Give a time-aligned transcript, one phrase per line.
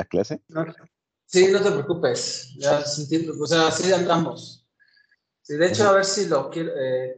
[0.00, 0.40] la clase?
[1.26, 2.54] sí, no te preocupes.
[2.58, 4.66] Ya o sea, sí andamos.
[5.42, 6.72] Sí, de hecho, a ver si lo quiero.
[6.76, 7.16] Eh,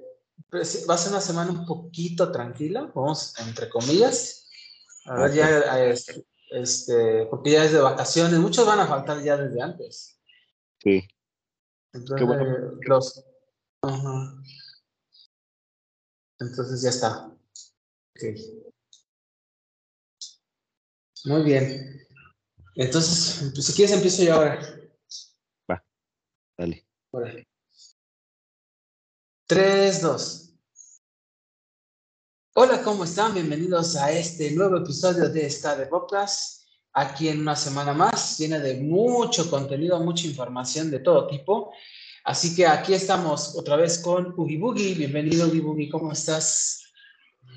[0.51, 4.49] pues, va a ser una semana un poquito tranquila, vamos, entre comillas.
[5.07, 5.89] A ver, ya,
[6.51, 10.21] este, porque ya es de vacaciones, muchos van a faltar ya desde antes.
[10.79, 11.03] Sí.
[11.93, 12.29] Entonces,
[12.87, 13.25] los,
[16.39, 17.33] Entonces ya está.
[21.25, 22.07] Muy bien.
[22.75, 24.59] Entonces, pues, si quieres, empiezo yo ahora.
[25.71, 25.85] Va,
[26.57, 26.87] dale.
[29.47, 30.55] 3, 2.
[32.55, 33.35] Hola, ¿cómo están?
[33.35, 36.63] Bienvenidos a este nuevo episodio de esta de Podcast.
[36.95, 41.73] Aquí en una semana más, llena de mucho contenido, mucha información de todo tipo.
[42.25, 44.95] Así que aquí estamos otra vez con Ugi Boogie.
[44.95, 46.85] Bienvenido, Ugi Boogie, ¿cómo estás?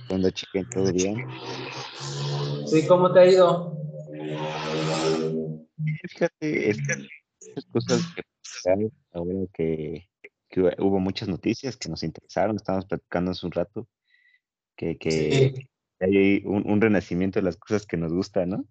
[0.10, 0.62] ¿Dónde, chica?
[0.74, 1.26] ¿Todo bien?
[2.68, 3.75] Sí, ¿cómo te ha ido?
[6.08, 8.22] Fíjate, estas cosas que
[9.14, 10.08] ahora que
[10.80, 13.88] hubo muchas noticias que nos interesaron, estábamos platicando hace un rato,
[14.76, 15.68] que, que
[16.00, 18.66] hay un, renacimiento de las cosas que nos gustan, ¿no?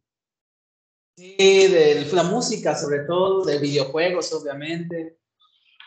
[1.16, 5.18] Sí, de la música, sobre todo, de videojuegos, obviamente.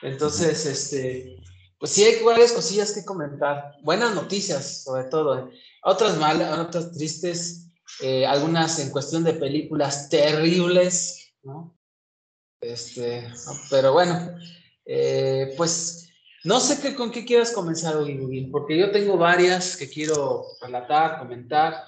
[0.01, 1.37] Entonces, este,
[1.79, 3.73] pues sí hay varias cosillas que comentar.
[3.83, 5.51] Buenas noticias, sobre todo.
[5.83, 7.71] Otras malas, otras tristes,
[8.01, 11.75] eh, algunas en cuestión de películas terribles, ¿no?
[12.61, 13.27] Este,
[13.69, 14.37] pero bueno,
[14.85, 16.11] eh, pues
[16.43, 21.19] no sé qué, con qué quieras comenzar hoy, porque yo tengo varias que quiero relatar,
[21.19, 21.85] comentar.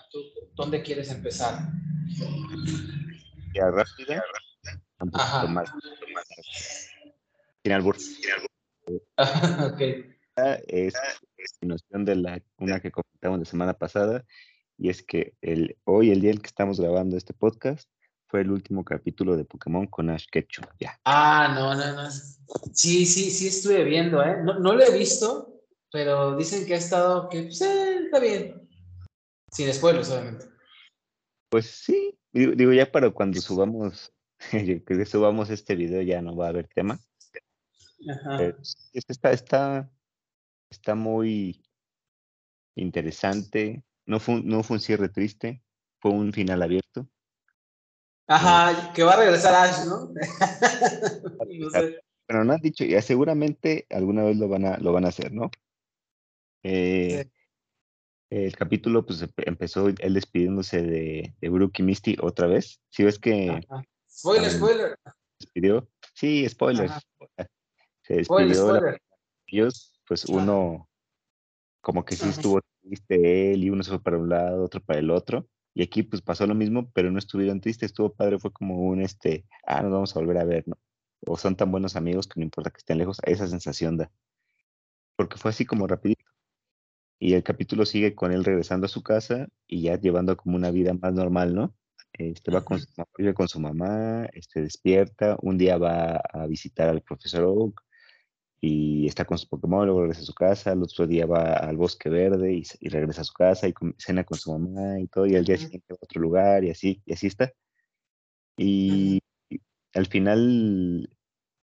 [0.55, 1.59] ¿Dónde quieres empezar?
[3.53, 4.23] Ya rápida.
[5.13, 5.47] Ajá.
[5.47, 5.69] Más,
[7.65, 7.97] albur.
[9.73, 9.81] ok.
[10.67, 10.93] Es
[11.61, 14.25] noción de la una que comentamos la semana pasada
[14.77, 17.89] y es que el, hoy, el día en que estamos grabando este podcast,
[18.29, 20.99] fue el último capítulo de Pokémon con Ash Ketchum, ya.
[21.03, 22.09] Ah, no, no, no.
[22.73, 24.37] Sí, sí, sí estuve viendo, ¿eh?
[24.43, 28.69] No, no lo he visto, pero dicen que ha estado, que pues, eh, está bien.
[29.51, 30.45] Sin spoilers, obviamente.
[31.49, 34.13] Pues sí, digo, ya para cuando subamos,
[34.51, 36.99] que subamos este video ya no va a haber tema.
[38.07, 38.43] Ajá.
[38.43, 38.55] Eh,
[38.93, 39.91] está, está,
[40.69, 41.63] está muy
[42.75, 43.83] interesante.
[44.05, 45.63] No fue, no fue un cierre triste,
[45.99, 47.09] fue un final abierto.
[48.29, 50.13] Ajá, que va a regresar Ash, ¿no?
[51.59, 51.99] no sé.
[52.27, 55.33] Pero no han dicho, ya seguramente alguna vez lo van a, lo van a hacer,
[55.33, 55.49] ¿no?
[56.61, 57.27] Eh,
[58.29, 62.79] el capítulo pues empezó él despidiéndose de, de Brooke y Misty otra vez.
[62.89, 63.59] Si ves que...
[64.07, 64.99] Spoiler, spoiler.
[65.39, 65.89] Despidió.
[66.13, 66.91] Sí, spoiler.
[68.03, 68.53] Se despidió.
[68.53, 69.01] Spoiler,
[69.47, 70.87] ellos, pues uno
[71.81, 74.99] como que sí estuvo triste él y uno se fue para un lado, otro para
[74.99, 75.47] el otro.
[75.73, 79.01] Y aquí pues pasó lo mismo, pero no estuvieron tristes, estuvo padre, fue como un
[79.01, 80.77] este, ah, nos vamos a volver a ver, ¿no?
[81.25, 84.11] O son tan buenos amigos que no importa que estén lejos, esa sensación da.
[85.15, 86.25] Porque fue así como rapidito.
[87.19, 90.71] Y el capítulo sigue con él regresando a su casa y ya llevando como una
[90.71, 91.75] vida más normal, ¿no?
[92.13, 92.87] Este va con su,
[93.35, 97.81] con su mamá, este despierta, un día va a visitar al profesor Oak,
[98.61, 101.77] y está con su Pokémon, luego regresa a su casa, el otro día va al
[101.77, 105.35] bosque verde y, regresa a su casa y cena con su mamá y todo, y
[105.35, 107.51] al día siguiente va a otro lugar y así, y así está.
[108.57, 109.21] Y,
[109.93, 111.09] al final,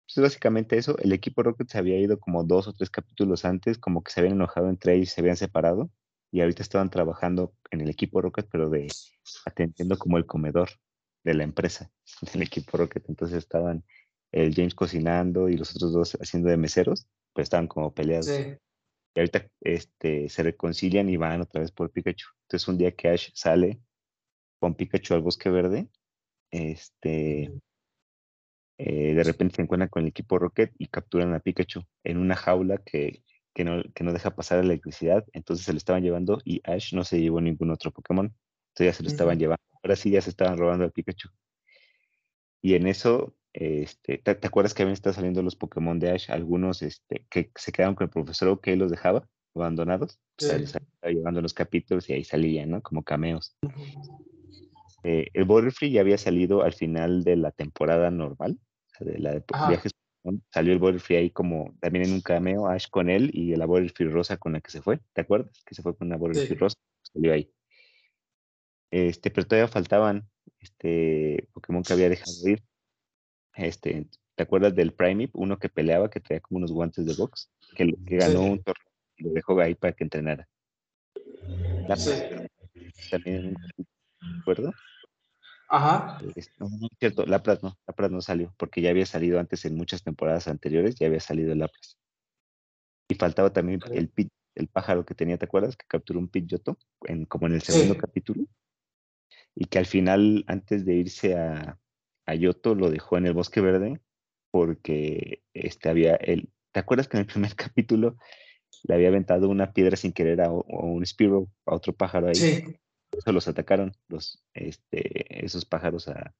[0.07, 3.79] pues básicamente eso, el equipo Rocket se había ido como dos o tres capítulos antes,
[3.79, 5.91] como que se habían enojado entre ellos, se habían separado,
[6.33, 8.89] y ahorita estaban trabajando en el equipo Rocket, pero de
[9.47, 10.71] atendiendo como el comedor
[11.25, 11.91] de la empresa,
[12.35, 13.85] del equipo Rocket, entonces estaban
[14.33, 18.29] el James cocinando y los otros dos haciendo de meseros, pues estaban como peleados.
[19.15, 22.29] Y ahorita este, se reconcilian y van otra vez por Pikachu.
[22.43, 23.81] Entonces un día que Ash sale
[24.61, 25.89] con Pikachu al bosque verde,
[26.51, 27.53] este,
[28.79, 32.37] eh, de repente se encuentran con el equipo Rocket y capturan a Pikachu en una
[32.37, 35.25] jaula que, que, no, que no deja pasar la electricidad.
[35.33, 38.27] Entonces se lo estaban llevando y Ash no se llevó ningún otro Pokémon.
[38.27, 39.63] Entonces ya se lo estaban llevando.
[39.83, 41.31] Ahora sí ya se estaban robando al Pikachu.
[42.63, 46.31] Y en eso este, ¿te, acuerdas que habían estado saliendo los Pokémon de Ash?
[46.31, 50.21] Algunos este, que se quedaron con el profesor o que los dejaba abandonados.
[50.39, 52.83] Sea, los estaba llevando los capítulos y ahí salían, ¿no?
[52.83, 53.57] Como cameos.
[55.03, 59.19] Eh, el Butterfree ya había salido al final de la temporada normal, o sea, de
[59.19, 59.93] la de viajes.
[60.53, 64.11] Salió el Butterfree ahí como también en un cameo, Ash con él y la Butterfree
[64.11, 65.01] rosa con la que se fue.
[65.15, 65.63] ¿Te acuerdas?
[65.65, 66.77] Que se fue con una Butterfree rosa.
[67.03, 67.51] Salió ahí.
[68.91, 72.63] Este, pero todavía faltaban este Pokémon que había dejado ir.
[73.61, 75.37] Este, ¿te acuerdas del Primip?
[75.37, 78.87] Uno que peleaba, que traía como unos guantes de box, que, ganó un torneo
[79.19, 80.49] y lo dejó ahí para que entrenara.
[81.87, 81.97] La,
[83.11, 83.55] También,
[84.39, 84.73] ¿recuerdo?
[85.69, 86.19] Ajá.
[86.59, 89.77] No, no, es cierto, Lapras no, Lapras no salió, porque ya había salido antes en
[89.77, 91.99] muchas temporadas anteriores, ya había salido el Lapras.
[93.09, 94.11] Y faltaba también el,
[94.55, 95.77] el pájaro que tenía, ¿te acuerdas?
[95.77, 98.47] Que capturó un Pidgeotto, en, como en el segundo capítulo.
[99.55, 101.79] Y que al final, antes de irse a,
[102.31, 104.01] a Yoto, lo dejó en el Bosque Verde,
[104.51, 106.51] porque este había el.
[106.73, 108.17] ¿Te acuerdas que en el primer capítulo
[108.85, 112.35] le había aventado una piedra sin querer a, un Spiro, a otro pájaro ahí?
[112.35, 112.65] Sí
[113.17, 116.35] eso los atacaron los, este, esos pájaros a,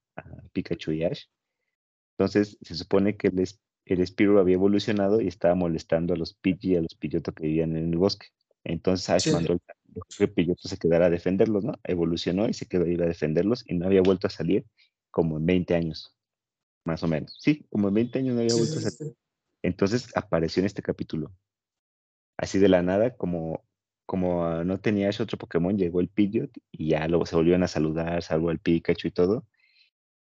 [0.53, 1.25] Pikachu y Ash.
[2.17, 3.47] Entonces, se supone que el,
[3.85, 7.43] el Spiro había evolucionado y estaba molestando a los Pidgey y a los Pidgeotto que
[7.43, 8.27] vivían en el bosque.
[8.63, 9.57] Entonces Ash mandó
[10.17, 11.73] que Pidgeotto se quedara a defenderlos, ¿no?
[11.83, 14.65] Evolucionó y se quedó a ir a defenderlos y no había vuelto a salir
[15.11, 16.15] como en 20 años,
[16.85, 17.37] más o menos.
[17.39, 19.15] Sí, como en 20 años no había vuelto a salir.
[19.61, 21.31] Entonces apareció en este capítulo.
[22.37, 23.63] Así de la nada, como
[24.11, 27.69] como no tenía ese otro Pokémon, llegó el Pidgeot y ya luego se volvieron a
[27.69, 29.47] saludar, salvo el Pikachu y todo.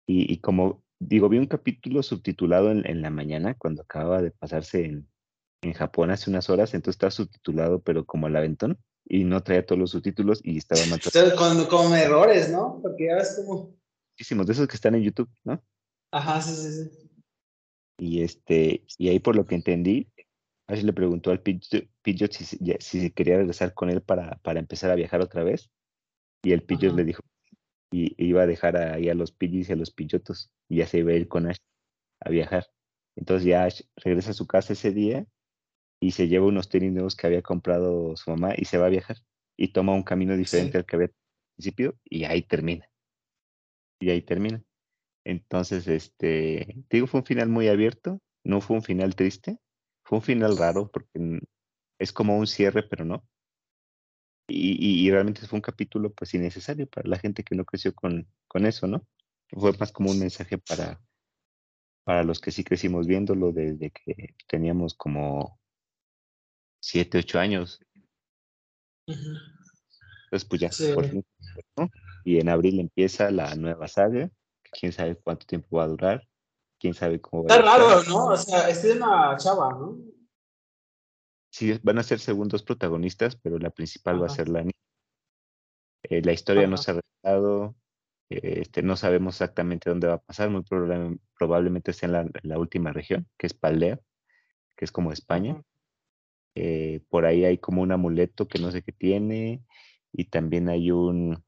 [0.05, 5.07] Y, como digo, vi un capítulo subtitulado en, la mañana cuando acababa de pasarse en,
[5.61, 9.65] en, Japón hace unas horas, entonces estaba subtitulado, pero como al aventón, y no traía
[9.65, 11.35] todos los subtítulos y estaba matando.
[11.37, 12.79] Con, con errores, ¿no?
[12.81, 13.73] Porque ya ves como.
[14.17, 15.63] Muchísimos de esos que están en YouTube, ¿no?
[16.11, 17.07] Ajá, sí, sí, sí.
[17.99, 20.11] Y este, y ahí por lo que entendí,
[20.67, 22.45] Ash le preguntó al Pidgeot si,
[22.79, 25.69] si, quería regresar con él para, para, empezar a viajar otra vez.
[26.43, 27.21] Y el Pidgeot le dijo
[27.91, 30.99] y iba a dejar ahí a los Pidgeys y a los Pidgeotos y ya se
[30.99, 31.57] iba a ir con Ash
[32.19, 32.67] a viajar.
[33.15, 35.25] Entonces ya Ash regresa a su casa ese día
[36.01, 38.89] y se lleva unos tenis nuevos que había comprado su mamá y se va a
[38.89, 39.17] viajar
[39.57, 41.13] y toma un camino diferente al que había al
[41.55, 42.87] principio y ahí termina.
[43.99, 44.63] Y ahí termina.
[45.25, 49.59] Entonces, este, digo, fue un final muy abierto, no fue un final triste,
[50.05, 51.41] fue un final raro porque
[51.99, 53.27] es como un cierre, pero no.
[54.49, 58.65] Y, realmente fue un capítulo pues innecesario para la gente que no creció con, con
[58.65, 59.05] eso, ¿no?
[59.49, 61.01] Fue más como un mensaje para,
[62.05, 65.59] para los que sí crecimos viéndolo desde que teníamos como
[66.79, 67.81] siete, ocho años.
[69.05, 71.25] Entonces, pues ya, por fin.
[72.27, 74.29] Y en abril empieza la nueva saga,
[74.71, 76.27] quién sabe cuánto tiempo va a durar
[76.79, 78.25] quién sabe cómo va Está raro, ¿no?
[78.27, 79.97] O sea, es una chava, ¿no?
[81.49, 84.71] Sí, van a ser segundos protagonistas, pero la principal va a ser la niña.
[86.03, 87.75] Eh, la historia no se ha revelado,
[88.29, 90.63] este, no sabemos exactamente dónde va a pasar, muy
[91.37, 93.99] probablemente sea en la, última región, que es Paldea,
[94.75, 95.63] que es como España.
[96.53, 99.63] Eh, por ahí hay como un amuleto que no sé qué tiene,
[100.11, 101.43] y también hay un,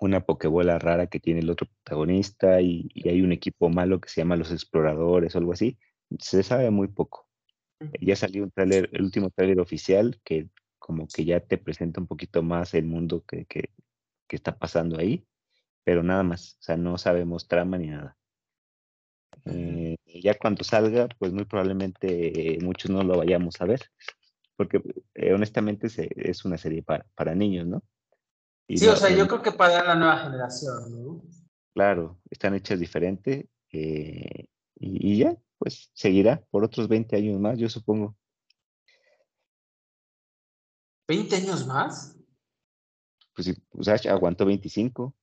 [0.00, 4.20] una pokebola rara que tiene el otro protagonista y, hay un equipo malo que se
[4.20, 5.78] llama Los Exploradores o algo así.
[6.18, 7.28] Se sabe muy poco.
[8.00, 10.48] Ya salió un trailer, el último trailer oficial que
[10.78, 13.70] como que ya te presenta un poquito más el mundo que, que,
[14.28, 15.24] está pasando ahí,
[15.84, 18.16] pero nada más, o sea, no sabemos trama ni nada.
[19.46, 23.80] Eh, ya cuando salga, pues muy probablemente muchos no lo vayamos a ver,
[24.56, 24.80] porque
[25.14, 27.82] eh, honestamente es una serie para, para niños, ¿no?
[28.68, 31.22] Sí, o sea, yo creo que para la nueva generación, ¿no?
[31.74, 37.68] Claro, están hechas diferente eh, y, ya, pues seguirá por otros 20 años más, yo
[37.68, 38.16] supongo.
[41.06, 42.16] ¿20 años más?
[43.34, 45.14] Pues sí, pues aguantó 25.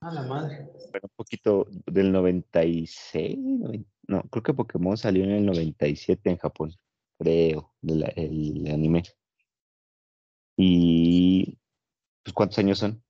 [0.00, 0.70] A la madre.
[0.90, 3.38] Pero un poquito del 96,
[4.08, 6.74] no, creo que Pokémon salió en el 97 en Japón,
[7.18, 9.02] creo, el anime.
[10.56, 11.58] Y
[12.24, 13.02] pues, ¿Cuántos años son?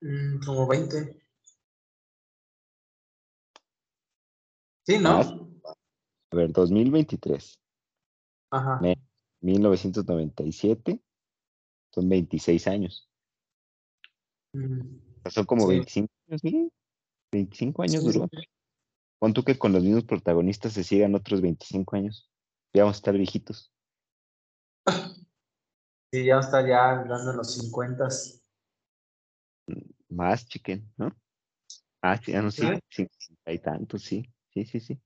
[0.00, 1.22] Mm, como 20.
[4.84, 5.10] Sí, ¿no?
[5.10, 5.74] Ah,
[6.30, 7.58] a ver, 2023.
[8.50, 8.80] Ajá.
[9.40, 11.00] 1997.
[11.92, 13.08] Son 26 años.
[14.52, 16.72] Mm, son como 25 años, ¿sí?
[17.32, 18.28] 25 años duró.
[19.18, 22.30] Pon tú que con los mismos protagonistas se sigan otros 25 años.
[22.72, 23.72] Ya vamos a estar viejitos.
[26.12, 28.06] Sí, ya está ya dando los 50.
[30.10, 31.10] Más, chiquen, ¿no?
[32.02, 33.08] Ah, sí, ya no sé, sí,
[33.46, 35.00] hay tantos, sí, sí, sí, sí.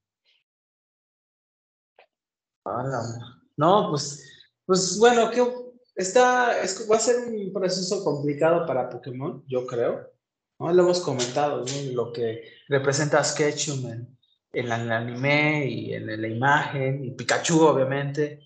[3.57, 5.47] No, pues, pues bueno, que
[5.95, 10.11] está, es, va a ser un proceso complicado para Pokémon, yo creo.
[10.59, 10.73] ¿no?
[10.73, 11.93] Lo hemos comentado, ¿no?
[11.93, 14.19] lo que representa Sketchum en,
[14.53, 18.41] en, el anime y en la imagen, y Pikachu, obviamente.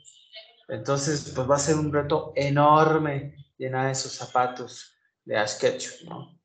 [0.71, 6.41] Entonces, pues va a ser un reto enorme llenar esos zapatos de Ash Ketchum, ¿no?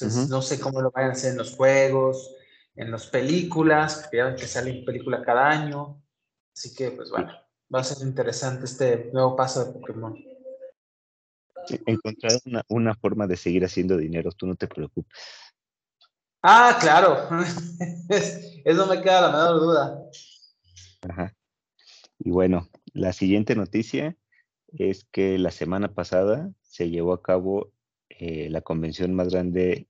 [0.00, 2.34] Entonces, no sé cómo lo vayan a hacer en los juegos,
[2.74, 6.02] en las películas, porque ya que sale película cada año.
[6.56, 7.32] Así que, pues bueno,
[7.74, 10.16] va a ser interesante este nuevo paso de Pokémon.
[11.86, 12.32] encontrar
[12.68, 15.18] una, forma de seguir haciendo dinero, tú no te preocupes.
[16.42, 17.28] Ah, claro.
[18.08, 20.02] Eso me queda la menor duda.
[21.08, 21.34] Ajá.
[22.18, 24.16] Y bueno, la siguiente noticia
[24.68, 27.72] es que la semana pasada se llevó a cabo
[28.08, 29.88] eh, la convención más grande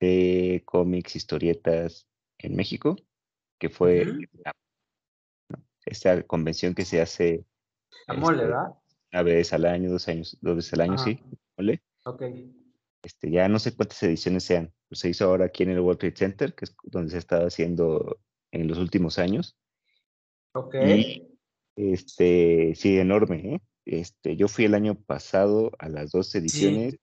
[0.00, 2.06] de cómics, historietas
[2.38, 2.96] en México,
[3.58, 4.06] que fue
[5.84, 7.44] esta convención que se hace
[8.08, 8.74] mole, este, ¿verdad?
[9.12, 11.20] Una vez al año, dos años, dos veces al año, sí,
[11.56, 11.82] mole.
[12.04, 12.22] Ok.
[13.02, 14.72] Este, ya no sé cuántas ediciones sean.
[14.88, 17.20] Pues se hizo ahora aquí en el World Trade Center, que es donde se ha
[17.20, 18.18] estado haciendo
[18.50, 19.56] en los últimos años.
[20.52, 20.74] Ok.
[21.76, 23.62] Este, sí, enorme, ¿eh?
[23.84, 26.96] Este, yo fui el año pasado a las dos ediciones.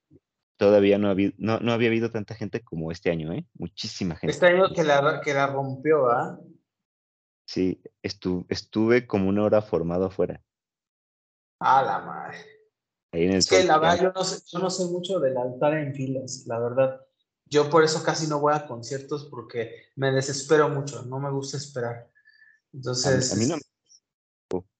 [0.57, 3.47] Todavía no, había, no, no había habido tanta gente como este año, ¿eh?
[3.53, 4.31] Muchísima gente.
[4.33, 6.39] Este año que la, que la rompió, ¿ah?
[7.45, 10.41] Sí, estuve como una hora formado afuera.
[11.59, 12.37] A la madre.
[13.11, 16.45] es que la verdad, yo no, sé, yo no sé mucho del altar en filas,
[16.47, 17.01] la verdad.
[17.45, 21.57] Yo por eso casi no voy a conciertos porque me desespero mucho, no me gusta
[21.57, 22.09] esperar.
[22.73, 23.33] Entonces.
[23.33, 23.57] A, mí no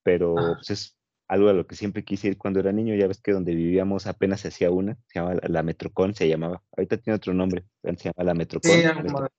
[0.03, 2.95] pero pues, es algo a lo que siempre quise ir cuando era niño.
[2.95, 6.62] Ya ves que donde vivíamos apenas se hacía una, se llamaba la Metrocon, se llamaba.
[6.77, 8.72] Ahorita tiene otro nombre, se llama la Metrocon.
[8.72, 8.81] Sí,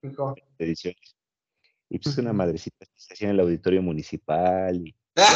[0.02, 0.35] Metrocon.
[0.59, 1.16] Ediciones.
[1.88, 4.76] Y pues una madrecita se hacía en el auditorio municipal.
[4.76, 5.26] Y, la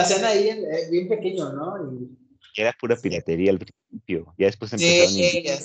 [0.00, 1.74] hacían ahí eh, bien pequeño, ¿no?
[2.56, 4.34] Era pura piratería al principio.
[4.38, 5.58] Ya después empezaron a invitar.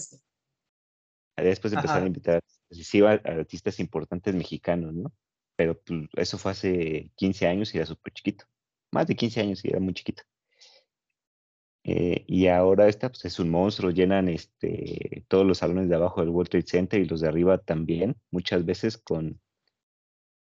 [1.38, 2.42] Ya después empezaron a invitar.
[2.68, 5.14] Pues, sí, a artistas importantes mexicanos, ¿no?
[5.58, 8.46] Pero pues, eso fue hace 15 años y era súper chiquito.
[8.92, 10.24] Más de 15 años y era muy chiquito.
[11.84, 16.22] Eh, y ahora esta pues, es un monstruo, llenan este, todos los salones de abajo
[16.22, 19.42] del World Trade Center y los de arriba también, muchas veces con...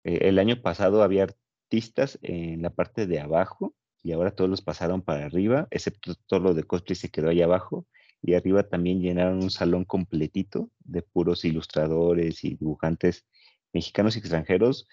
[0.04, 4.62] Eh, el año pasado había artistas en la parte de abajo y ahora todos los
[4.62, 7.86] pasaron para arriba, excepto todo lo de cosplay se quedó ahí abajo
[8.22, 13.26] y arriba también llenaron un salón completito de puros ilustradores y dibujantes
[13.76, 14.88] mexicanos y extranjeros,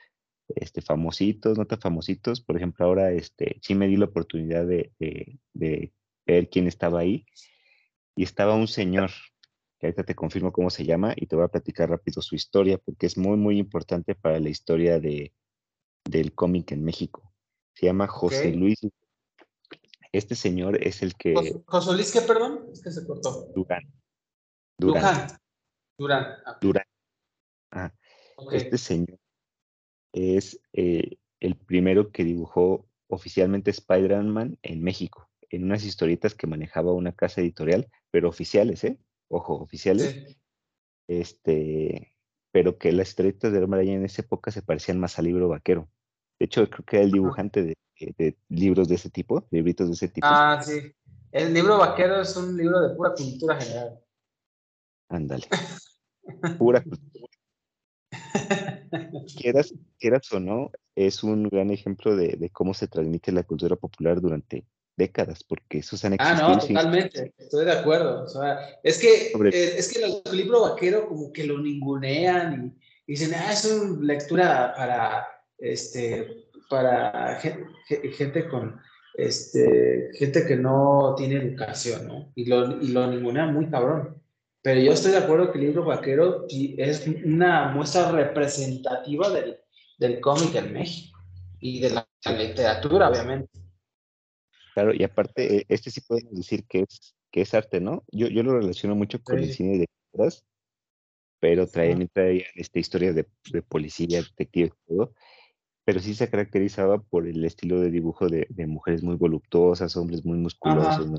[0.49, 2.41] este, famositos, no tan famositos.
[2.41, 4.93] Por ejemplo, ahora este, sí me di la oportunidad de,
[6.27, 7.25] ver quién estaba ahí.
[8.17, 9.11] Y estaba un señor,
[9.79, 12.77] que ahorita te confirmo cómo se llama y te voy a platicar rápido su historia,
[12.77, 15.33] porque es muy, muy importante para la historia de,
[16.05, 17.33] del cómic en México.
[17.75, 18.81] Se llama José Luis.
[20.11, 21.35] Este señor es el que...
[21.67, 22.67] José Luis, ¿qué, perdón?
[22.71, 23.47] Es que se cortó.
[23.55, 23.83] Durán.
[24.77, 25.29] Durán.
[25.97, 26.27] Durán.
[26.61, 26.85] Durán.
[27.71, 27.93] Ah.
[28.51, 29.19] Este señor
[30.13, 36.93] es eh, el primero que dibujó oficialmente Spider-Man en México, en unas historietas que manejaba
[36.93, 38.99] una casa editorial, pero oficiales, ¿eh?
[39.29, 40.39] Ojo, oficiales.
[41.09, 42.15] Este,
[42.53, 45.89] pero que las historietas de Hombre en esa época se parecían más al libro vaquero.
[46.39, 49.95] De hecho, creo que era el dibujante de, de, libros de ese tipo, libritos de
[49.95, 50.27] ese tipo.
[50.31, 50.95] Ah, sí.
[51.31, 54.01] El libro vaquero es un libro de pura cultura general.
[55.09, 55.47] Ándale.
[56.59, 57.27] Pura cultura
[59.37, 64.21] quieras, quieras o no, es un gran ejemplo de, cómo se transmite la cultura popular
[64.21, 64.65] durante
[64.97, 66.47] décadas, porque esos han existido.
[66.47, 68.25] Ah, no, totalmente, estoy de acuerdo.
[68.25, 73.13] O sea, es que, eh, es que el libro vaquero como que lo ningunean y,
[73.13, 75.27] dicen, ah, es una lectura para,
[75.59, 78.81] este, para gente, con,
[79.15, 82.33] este, gente que no tiene educación, ¿no?
[82.35, 84.22] Y lo, y lo ningunean muy cabrón.
[84.63, 89.59] Pero yo estoy de acuerdo que el libro vaquero es una muestra representativa del,
[89.99, 91.19] del cómic en México
[91.59, 93.51] y de la, literatura, obviamente.
[94.75, 98.05] Claro, y aparte, eh, este sí podemos decir que es, que es arte, ¿no?
[98.13, 100.47] Yo, yo lo relaciono mucho con el cine de letras,
[101.41, 105.13] pero traen, traían esta historia de, de policía, detective y todo,
[105.85, 110.25] pero sí se caracterizaba por el estilo de dibujo de, de mujeres muy voluptuosas, hombres
[110.25, 111.19] muy musculosos, ¿no?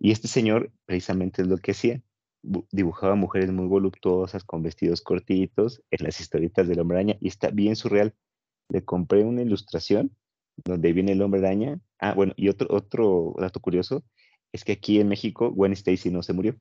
[0.00, 2.02] Y este señor precisamente es lo que hacía.
[2.72, 7.50] Dibujaba mujeres muy voluptuosas con vestidos cortitos en las historietas del hombre araña y está
[7.50, 8.14] bien surreal.
[8.70, 10.16] Le compré una ilustración
[10.56, 11.78] donde viene el hombre araña.
[11.98, 14.02] Ah, bueno, y otro, otro dato curioso
[14.52, 16.56] es que aquí en México Gwen Stacy no se murió.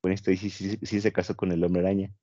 [0.00, 2.14] Gwen Stacy sí, se casó con el hombre araña.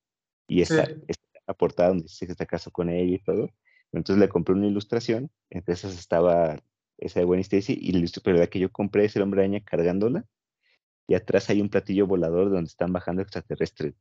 [0.47, 3.49] Y está, está la portada donde se casó con ella y todo.
[3.91, 6.63] Entonces le compré una ilustración, entre esas estaba
[6.97, 10.25] esa de Gwen Stacy, y la que yo compré es el hombre araña cargándola
[11.07, 13.95] y atrás hay un platillo volador donde están bajando extraterrestres.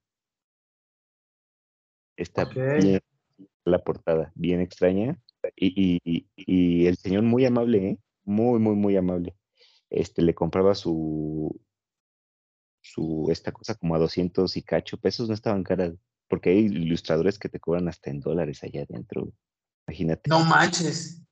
[2.16, 3.00] Está bien
[3.64, 5.18] la portada, bien extraña.
[5.56, 7.99] Y, y, el señor muy amable, ¿eh?
[8.25, 9.35] muy, muy, muy amable.
[9.90, 11.61] Este, le compraba su,
[12.80, 15.94] su, esta cosa como a 200 y cacho pesos, no estaban caras,
[16.28, 19.32] porque hay ilustradores que te cobran hasta en dólares allá adentro.
[19.87, 20.30] Imagínate.
[20.30, 21.23] No manches.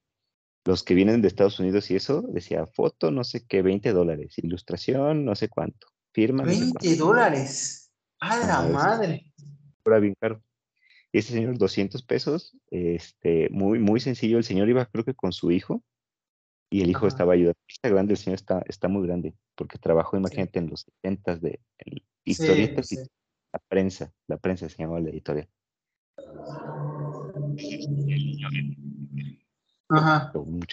[0.64, 4.34] Los que vienen de Estados Unidos y eso, decía foto, no sé qué, 20 dólares,
[4.38, 6.44] ilustración, no sé cuánto, firma.
[6.44, 7.90] 20 dólares.
[8.20, 9.32] A la madre.
[9.84, 10.42] Era bien caro.
[11.12, 14.38] Y ese señor, 200 pesos, este, muy, muy sencillo.
[14.38, 15.82] El señor iba, creo que con su hijo,
[16.70, 17.58] y el hijo estaba ayudando.
[17.68, 21.60] Está grande, el señor está, está muy grande, porque trabajó, imagínate, en los 70 de
[22.24, 25.48] historietas y la prensa, la prensa se llamaba la editorial.
[29.90, 30.30] Ajá.
[30.34, 30.64] Un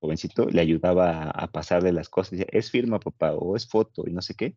[0.00, 2.32] jovencito le ayudaba a, pasarle las cosas.
[2.32, 4.56] Decía, es firma, papá, o es foto, y no sé qué.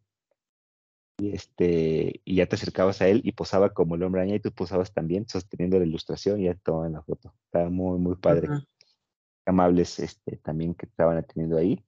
[1.20, 4.40] Y, este, y ya te acercabas a él y posaba como el hombre araña y
[4.40, 7.34] tú posabas también sosteniendo la ilustración y ya te tomaban la foto.
[7.46, 8.50] Estaba muy, muy padre.
[9.46, 11.84] Amables este, también que estaban atendiendo ahí.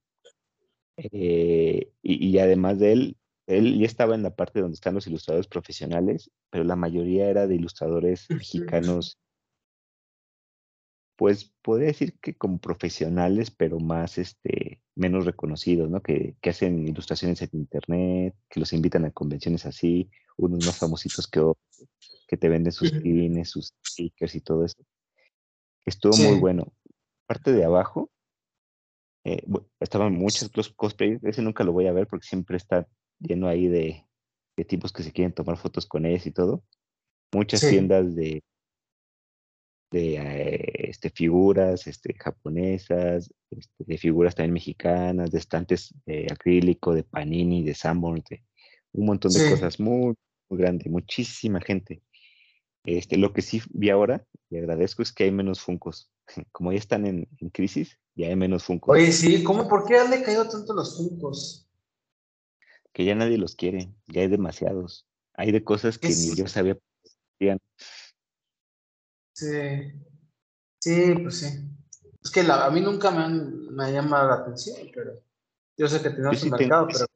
[0.96, 5.46] Eh, y, además de él, él ya estaba en la parte donde están los ilustradores
[5.46, 9.18] profesionales, pero la mayoría era de ilustradores mexicanos
[11.20, 16.00] pues podría decir que como profesionales, pero más, este, menos reconocidos, ¿no?
[16.00, 21.40] Que, hacen ilustraciones en internet, que los invitan a convenciones así, unos más famositos que
[21.40, 21.88] otros,
[22.26, 24.82] que te venden sus pines, sus stickers y todo eso.
[25.84, 26.72] Estuvo muy bueno.
[27.26, 28.10] Parte de abajo,
[29.22, 29.44] eh,
[29.78, 33.68] estaban muchos los cosplayers, ese nunca lo voy a ver porque siempre está lleno ahí
[33.68, 34.06] de,
[34.66, 36.64] tipos que se quieren tomar fotos con ellos y todo.
[37.30, 38.42] Muchas tiendas de
[39.90, 46.94] de eh, este, figuras este, japonesas, este, de figuras también mexicanas, de estantes de acrílico,
[46.94, 48.44] de panini, de Sanborn, de
[48.92, 50.14] un montón de cosas muy,
[50.48, 52.02] muy grande, muchísima gente.
[52.84, 56.10] Este, lo que sí vi ahora, y agradezco, es que hay menos funcos.
[56.52, 58.94] Como ya están en, crisis, ya hay menos funcos.
[58.94, 59.68] Oye, sí, ¿cómo?
[59.68, 61.68] ¿Por qué han decaído tanto los funcos?
[62.92, 65.06] Que ya nadie los quiere, ya hay demasiados.
[65.34, 66.78] Hay de cosas que ni yo sabía.
[69.40, 69.92] Sí,
[70.80, 71.46] sí, pues sí.
[72.22, 75.12] Es que a mí nunca me, han, me ha llamado la atención, pero
[75.78, 77.06] yo sé que tenemos un mercado, pero...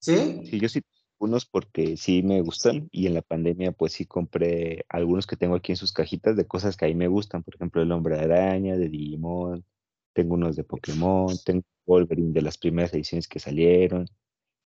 [0.00, 0.42] ¿Sí?
[0.44, 0.82] Sí, yo sí
[1.18, 5.54] unos porque sí me gustan y en la pandemia pues sí compré algunos que tengo
[5.54, 8.18] aquí en sus cajitas de cosas que a mí me gustan, por ejemplo el hombre
[8.18, 9.64] araña de Digimon,
[10.12, 14.06] tengo unos de Pokémon, tengo Wolverine de las primeras ediciones que salieron,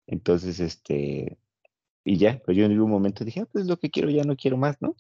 [0.07, 1.37] entonces este,
[2.05, 4.37] y ya, pues yo en algún momento dije, ah, pues lo que quiero ya no
[4.37, 4.95] quiero más, ¿no?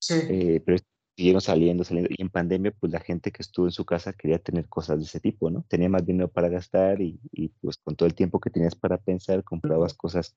[0.00, 0.14] Sí.
[0.28, 0.78] Eh, pero
[1.16, 2.10] siguieron saliendo, saliendo.
[2.16, 5.04] Y en pandemia, pues la gente que estuvo en su casa quería tener cosas de
[5.04, 5.64] ese tipo, ¿no?
[5.68, 7.18] Tenía más dinero para gastar y,
[7.60, 10.36] pues con todo el tiempo que tenías para pensar, comprabas cosas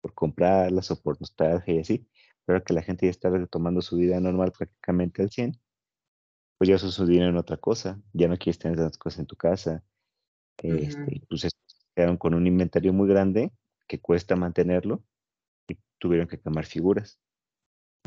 [0.00, 2.08] por comprarlas o por nostalgia y así.
[2.46, 5.60] Pero que la gente ya está retomando su vida normal prácticamente al 100,
[6.58, 8.00] pues ya usó su dinero en otra cosa.
[8.12, 9.84] Ya no quieres tener tantas cosas en tu casa.
[10.58, 11.48] Este, pues
[11.94, 13.52] quedaron con un inventario muy grande
[13.88, 15.04] que cuesta mantenerlo
[15.68, 17.20] y tuvieron que quemar figuras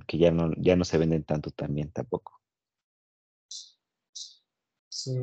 [0.05, 2.41] que ya no, ya no se venden tanto también tampoco.
[4.89, 5.19] Sí.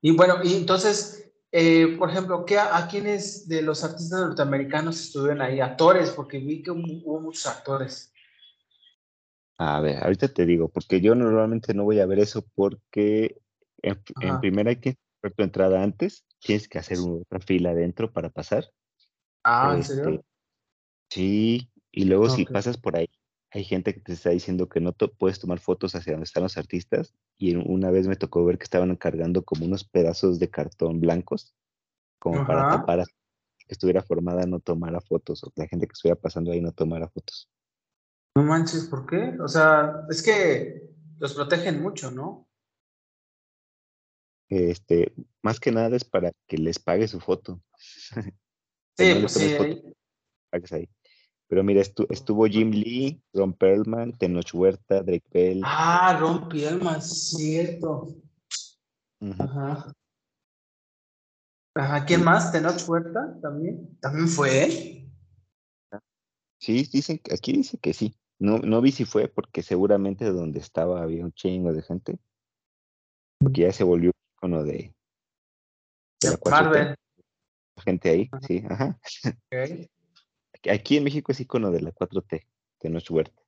[0.00, 5.40] Y bueno, y entonces, eh, por ejemplo, ¿qué, ¿a quiénes de los artistas norteamericanos estuvieron
[5.40, 5.60] ahí?
[5.60, 8.12] Actores, porque vi que hubo muchos actores.
[9.56, 13.40] A ver, ahorita te digo, porque yo normalmente no voy a ver eso porque
[13.82, 18.30] en, primera hay que hacer tu entrada antes, tienes que hacer otra fila adentro para
[18.30, 18.68] pasar.
[19.44, 20.04] Ah, ¿en serio?
[20.10, 20.24] Este,
[21.08, 23.08] sí, y luego si pasas por ahí
[23.54, 26.58] hay gente que te está diciendo que no puedes tomar fotos hacia donde están los
[26.58, 31.00] artistas y una vez me tocó ver que estaban cargando como unos pedazos de cartón
[31.00, 31.54] blancos
[32.18, 36.20] como para tapar que estuviera formada no tomara fotos o que la gente que estuviera
[36.20, 37.48] pasando ahí no tomara fotos.
[38.34, 39.36] No manches, ¿por qué?
[39.40, 40.90] O sea, es que
[41.20, 42.48] los protegen mucho, ¿no?
[44.48, 47.62] Este, más que nada es para que les pague su foto.
[48.98, 49.56] sí, pues sí.
[50.50, 50.88] Pagues ahí.
[51.54, 55.60] Pero mira, estuvo Jim Lee, Ron Perlman, Tenoch Huerta, Drake Bell.
[55.62, 58.08] Ah, Ron Perlman, cierto.
[59.38, 59.92] Ajá.
[61.76, 62.50] Ajá, ¿quién más?
[62.50, 63.96] Tenoch Huerta también.
[64.00, 65.08] ¿También fue
[66.58, 68.16] Sí, dicen, aquí dice que sí.
[68.40, 72.18] No, no vi si fue porque seguramente donde estaba había un chingo de gente.
[73.38, 74.92] Porque ya se volvió icono de,
[76.20, 76.96] de la
[77.84, 78.98] Gente ahí, sí, ajá.
[79.52, 79.88] Okay.
[80.70, 82.46] Aquí en México es icono de la 4T,
[82.80, 83.42] de nuestro huerta.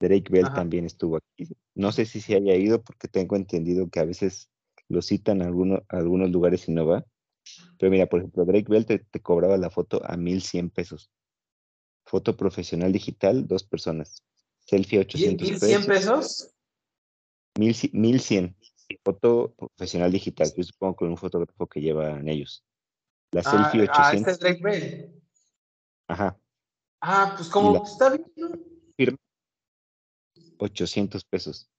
[0.00, 1.48] Drake Bell también estuvo aquí.
[1.74, 4.50] No sé si se haya ido porque tengo entendido que a veces
[4.88, 7.06] lo citan a, algunos lugares y no va.
[7.78, 11.10] Pero mira, por ejemplo, Drake Bell te, cobraba la foto a 1100 pesos.
[12.04, 14.22] Foto profesional digital, dos personas.
[14.60, 15.68] Selfie 800 pesos.
[15.68, 16.54] ¿1100 pesos?
[17.58, 18.56] 1100.
[19.02, 20.52] Foto profesional digital.
[20.56, 22.64] Yo supongo con un fotógrafo que llevan ellos.
[23.30, 23.98] La ah, selfie 800.
[23.98, 25.23] Ah, este es Drake Bell.
[26.08, 26.38] Ajá.
[27.00, 28.24] Ah, pues como está bien.
[28.96, 29.18] Firma
[30.58, 31.70] 800 pesos.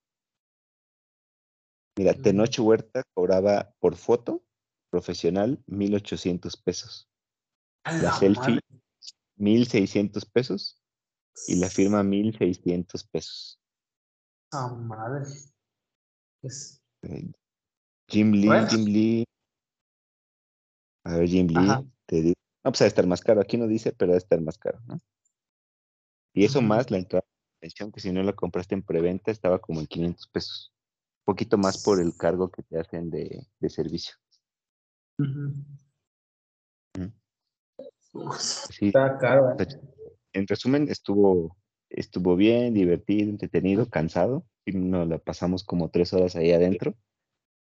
[1.97, 4.43] Mira, Tenoch Huerta cobraba por foto
[4.89, 7.09] profesional 1.800 pesos.
[8.01, 8.59] La, selfie,
[9.37, 10.81] 1.600 pesos.
[11.47, 13.59] Y la firma, 1.600 pesos.
[14.51, 15.25] Ah, madre.
[17.03, 17.31] Eh,
[18.07, 19.25] Jim Lee, Jim Lee.
[21.03, 22.44] A ver, Jim Lee, te digo.
[22.65, 23.41] No, pues a estar más caro.
[23.41, 24.99] Aquí no dice, pero debe estar más caro, ¿no?
[26.33, 27.23] Y eso más la entrada
[27.61, 30.73] de que si no la compraste en preventa estaba como en 500 pesos.
[31.19, 34.15] Un poquito más por el cargo que te hacen de, servicio.
[38.81, 39.55] Está caro.
[39.59, 39.67] ¿eh?
[40.33, 41.55] En resumen, estuvo,
[41.89, 44.43] estuvo bien, divertido, entretenido, cansado.
[44.65, 46.95] Y nos la pasamos como tres horas ahí adentro,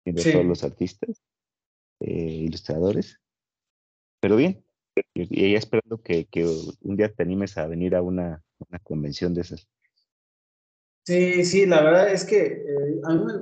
[0.02, 1.22] viendo todos los artistas,
[2.00, 3.20] eh, ilustradores.
[4.20, 4.64] Pero bien,
[5.14, 6.26] y ella esperando que,
[6.83, 8.42] un día te animes a venir a una,
[8.83, 9.68] convención de esas.
[11.04, 13.35] Sí, sí, la verdad es que eh, a mí me,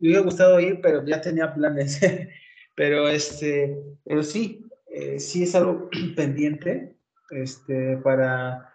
[0.00, 2.00] hubiera gustado ir, pero ya tenía planes.
[2.74, 6.96] pero este, pero sí, eh, sí es algo pendiente
[7.30, 8.72] este, para,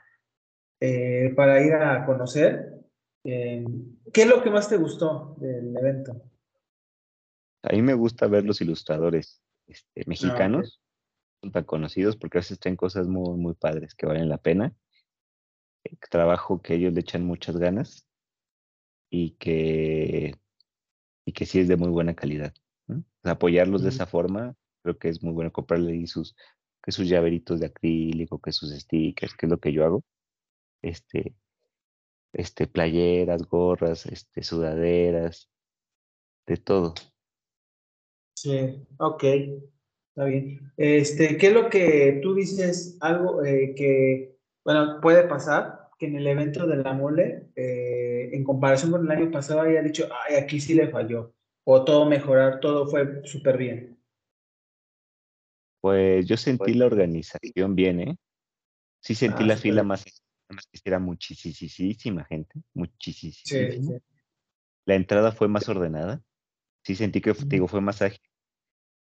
[0.79, 2.73] eh, para ir a conocer.
[3.23, 6.21] ¿Qué es lo que más te gustó del evento?
[7.63, 10.79] A mí me gusta ver los ilustradores este, ah, mexicanos
[11.51, 14.73] tan conocidos porque a veces traen cosas muy, muy padres que valen la pena.
[15.83, 18.07] Eh, trabajo que ellos le echan muchas ganas
[19.09, 20.35] y que,
[21.25, 22.53] y que sí es de muy buena calidad.
[23.23, 26.35] apoyarlos de esa forma, creo que es muy bueno comprarle sus,
[26.83, 30.03] que sus llaveritos de acrílico, que sus stickers, que es lo que yo hago.
[30.81, 31.35] Este,
[32.33, 35.49] este, playeras, gorras, este, sudaderas,
[36.45, 36.93] de todo.
[38.35, 39.23] Sí, ok.
[40.15, 40.71] Está bien.
[40.77, 42.97] Este, ¿qué es lo que tú dices?
[43.01, 48.45] Algo eh, que, bueno, puede pasar, que en el evento de la mole, eh, en
[48.45, 51.33] comparación con el año pasado, haya dicho, ay, aquí sí le falló,
[51.65, 53.99] o todo mejorar, todo fue súper bien.
[55.81, 58.17] Pues yo sentí la organización bien, ¿eh?
[59.01, 60.05] Sí sentí ah, la fila más,
[60.47, 63.99] más que era muchísima gente, muchísima.
[64.85, 66.21] La entrada fue más ordenada.
[66.85, 68.21] Sí sentí que, digo, fue más ágil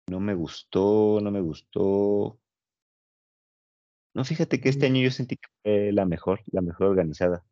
[0.07, 2.39] no me gustó, no me gustó.
[4.15, 4.93] No, fíjate que este mm.
[4.93, 7.45] año yo sentí que fue la mejor, la mejor organizada.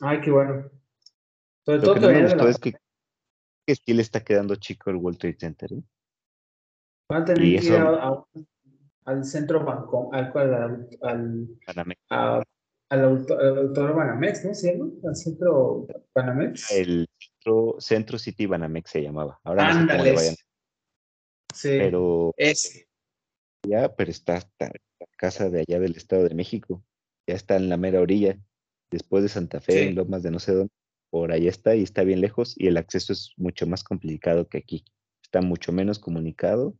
[0.00, 0.70] Ay, qué bueno.
[1.66, 2.72] Lo que no me gustó es que,
[3.66, 5.72] que sí le está quedando chico el World Trade Center.
[5.72, 5.82] ¿eh?
[7.08, 7.74] Van a tener que ir
[9.04, 10.88] al centro banco, al, al,
[12.10, 12.44] al,
[12.88, 14.54] al autor Banamex, ¿no?
[14.54, 14.90] ¿Sí, no?
[15.08, 16.72] Al centro Banamex.
[16.72, 19.40] El centro, centro City Banamex se llamaba.
[19.44, 20.34] Ahora no sé cómo le vayan
[21.62, 22.86] pero es.
[23.66, 24.70] Ya, pero está, la
[25.16, 26.84] casa de allá del Estado de México.
[27.26, 28.38] Ya está en la mera orilla,
[28.90, 30.72] después de Santa Fe, en Lomas de no sé dónde.
[31.10, 34.58] Por allá está y está bien lejos y el acceso es mucho más complicado que
[34.58, 34.84] aquí.
[35.22, 36.76] Está mucho menos comunicado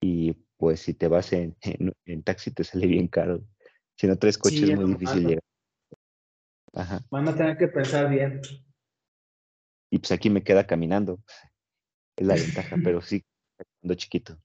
[0.00, 3.44] y pues si te vas en, en, taxi te sale bien caro.
[3.96, 5.42] Si no traes coche es muy difícil llegar.
[6.72, 7.04] Ajá.
[7.10, 8.40] Van a tener que pensar bien.
[9.90, 11.20] Y pues aquí me queda caminando.
[12.16, 13.24] Es la ventaja, pero sí,
[13.86, 14.36] cuando chiquito.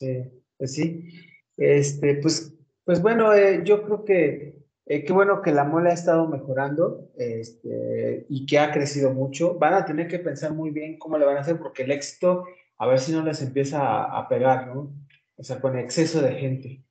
[0.00, 0.24] Sí,
[0.58, 1.08] pues sí.
[1.56, 2.52] Este, pues,
[2.84, 4.56] pues bueno, eh, yo creo que
[4.86, 9.54] eh, qué bueno que la mole ha estado mejorando este, y que ha crecido mucho.
[9.58, 12.44] Van a tener que pensar muy bien cómo le van a hacer porque el éxito,
[12.78, 14.92] a ver si no les empieza a, pegar, ¿no?
[15.36, 16.82] O sea, con exceso de gente.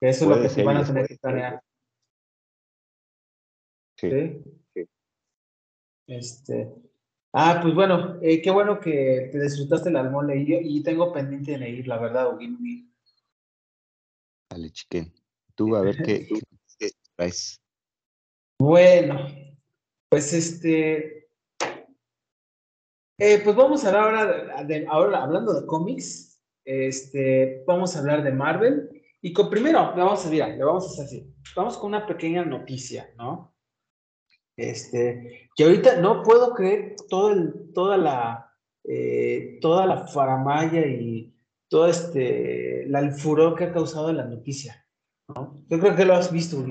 [0.00, 1.62] Eso es lo que van a tener que planear.
[3.96, 4.10] Sí.
[4.74, 4.88] ¿Sí?
[6.06, 6.70] Este,
[7.36, 11.58] Ah, pues bueno, eh, qué bueno que te disfrutaste el almole y, y tengo pendiente
[11.58, 12.88] de ir, la verdad, Ugi.
[14.48, 15.12] Dale, chiquen.
[15.56, 16.28] Tú a ver qué,
[17.16, 17.60] traes.
[18.60, 19.26] Bueno,
[20.08, 21.28] pues este.
[23.18, 28.22] Eh, pues vamos a hablar ahora, de, ahora hablando de cómics, este, vamos a hablar
[28.22, 29.02] de Marvel.
[29.20, 31.34] Y con primero, le vamos a, mira, le vamos a hacer así.
[31.56, 33.53] Vamos con una pequeña noticia, ¿no?
[34.56, 38.44] Este, que ahorita no puedo creer todo el, toda la
[38.86, 41.34] eh, toda la faramaya y
[41.68, 44.86] todo este el furor que ha causado la noticia.
[45.28, 45.64] ¿no?
[45.68, 46.64] Yo creo que lo has visto.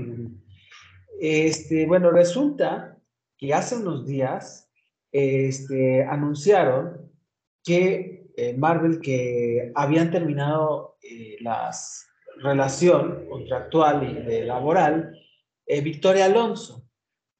[1.20, 3.00] Este, bueno, resulta
[3.36, 4.72] que hace unos días
[5.12, 7.12] este, anunciaron
[7.64, 11.72] que eh, Marvel que habían terminado eh, la
[12.44, 15.18] relación contractual y de laboral
[15.66, 16.83] Victoria Alonso.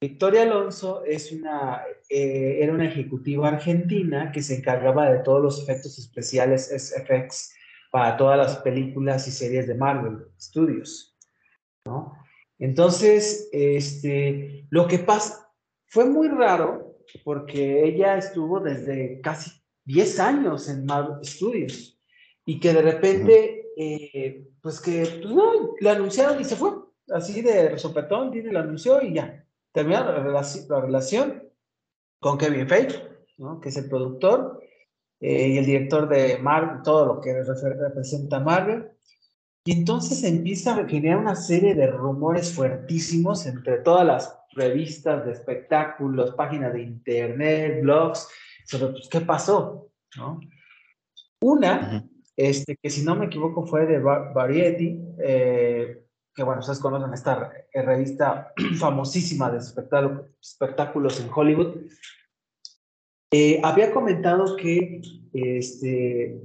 [0.00, 5.62] Victoria Alonso es una, eh, era una ejecutiva argentina que se encargaba de todos los
[5.62, 7.54] efectos especiales SFX
[7.90, 11.16] para todas las películas y series de Marvel Studios.
[11.86, 12.12] ¿no?
[12.58, 15.52] Entonces, este, lo que pasa,
[15.86, 19.50] fue muy raro porque ella estuvo desde casi
[19.84, 22.00] 10 años en Marvel Studios
[22.44, 26.72] y que de repente, eh, pues que, pues no, le anunciaron y se fue,
[27.10, 29.43] así de sopetón, Disney lo anunció y ya,
[29.74, 31.42] terminó la, relación
[32.20, 33.02] con Kevin Feige,
[33.38, 33.60] ¿no?
[33.60, 34.62] que es el productor
[35.20, 38.88] eh, y el director de Marvel, todo lo que representa Marvel.
[39.64, 45.32] Y entonces empieza a generar una serie de rumores fuertísimos entre todas las revistas de
[45.32, 48.28] espectáculos, páginas de internet, blogs,
[48.66, 50.40] sobre pues, qué pasó, ¿no?
[51.40, 52.06] Una,
[52.36, 56.03] este, que si no me equivoco fue de Variety, eh,
[56.34, 61.76] que bueno, ustedes conocen esta revista famosísima de espectáculos en Hollywood,
[63.30, 66.40] eh, había comentado que este,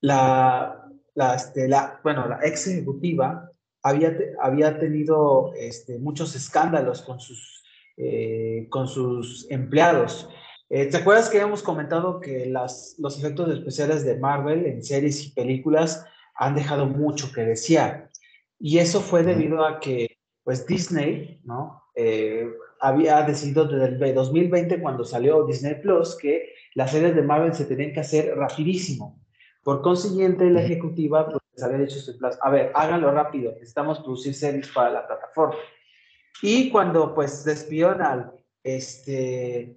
[0.00, 1.68] la, la, este,
[2.02, 3.50] bueno, la ex ejecutiva
[3.82, 7.62] había, había tenido este, muchos escándalos con sus,
[7.96, 10.28] eh, con sus empleados.
[10.68, 15.24] Eh, ¿Te acuerdas que habíamos comentado que las, los efectos especiales de Marvel en series
[15.24, 18.10] y películas han dejado mucho que desear?
[18.58, 21.82] Y eso fue debido a que, pues, Disney, ¿no?
[21.94, 22.48] Eh,
[22.80, 27.64] había decidido desde el 2020, cuando salió Disney Plus, que las series de Marvel se
[27.64, 29.22] tenían que hacer rapidísimo.
[29.62, 31.98] Por consiguiente, la ejecutiva pues, había dicho
[32.40, 35.56] a ver, háganlo rápido, necesitamos producir series para la plataforma.
[36.42, 39.76] Y cuando pues despidieron al, este,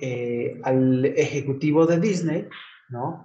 [0.00, 2.48] eh, al ejecutivo de Disney,
[2.88, 3.22] ¿no?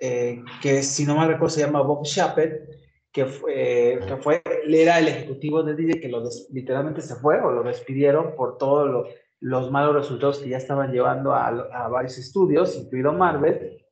[0.00, 2.83] Eh, que si no me recuerdo se llama Bob Shaped,
[3.14, 7.52] que fue, que fue, era el ejecutivo de Disney que lo literalmente se fue o
[7.52, 13.12] lo despidieron por todos los malos resultados que ya estaban llevando a, varios estudios, incluido
[13.12, 13.86] Marvel,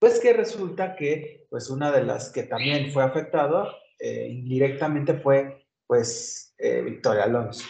[0.00, 5.68] pues que resulta que, pues una de las que también fue afectada eh, indirectamente fue,
[5.86, 7.64] pues, eh, Victoria Alonso.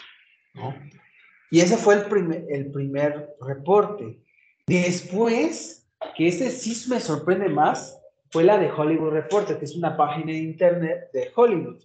[1.50, 4.18] Y ese fue el primer, el primer reporte.
[4.66, 8.00] Después, que ese sí me sorprende más,
[8.34, 11.80] fue la de Hollywood Reporter, que es una página de internet de Hollywood.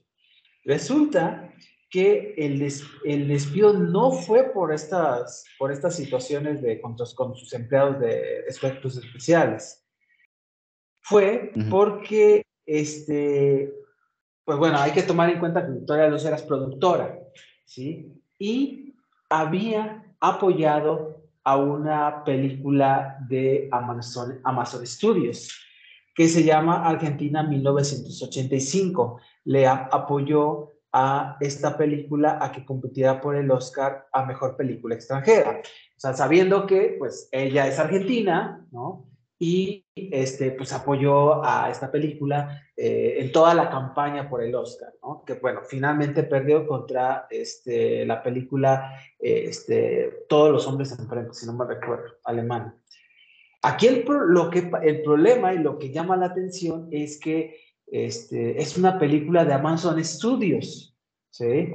[0.65, 1.53] Resulta
[1.91, 2.67] que el,
[3.05, 8.45] el despido no fue por estas, por estas situaciones de, con, con sus empleados de
[8.49, 9.88] aspectos especiales,
[11.01, 13.71] fue porque, este,
[14.43, 17.19] pues bueno, hay que tomar en cuenta que Victoria Luz era productora,
[17.63, 18.12] ¿sí?
[18.39, 18.95] Y
[19.29, 25.67] había apoyado a una película de Amazon, Amazon Studios
[26.19, 29.21] que se llama Argentina 1985.
[29.45, 35.62] Le apoyó a esta película a que competiera por el Oscar a Mejor Película Extranjera.
[35.62, 39.05] O sea, sabiendo que, pues, ella es argentina, ¿no?
[39.41, 44.93] y este, pues apoyó a esta película eh, en toda la campaña por el Oscar,
[45.01, 45.23] ¿no?
[45.25, 51.45] Que bueno, finalmente perdió contra este, la película este, Todos los hombres en frente, si
[51.45, 52.75] no me recuerdo, alemán.
[53.62, 58.62] Aquí el, lo que, el problema y lo que llama la atención es que este,
[58.62, 60.95] es una película de Amazon Studios,
[61.30, 61.74] ¿sí?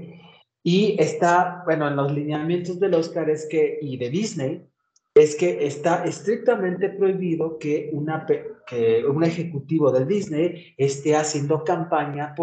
[0.62, 4.66] Y está, bueno, en los lineamientos del Oscar es que, y de Disney,
[5.14, 8.26] es que está estrictamente prohibido que, una,
[8.66, 12.34] que un ejecutivo de Disney esté haciendo campaña,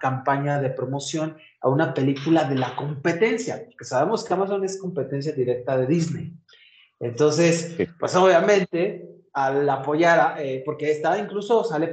[0.00, 5.32] campaña de promoción a una película de la competencia, porque sabemos que Amazon es competencia
[5.32, 6.32] directa de Disney.
[7.00, 11.92] Entonces, pues obviamente, al apoyar, eh, porque está incluso sale,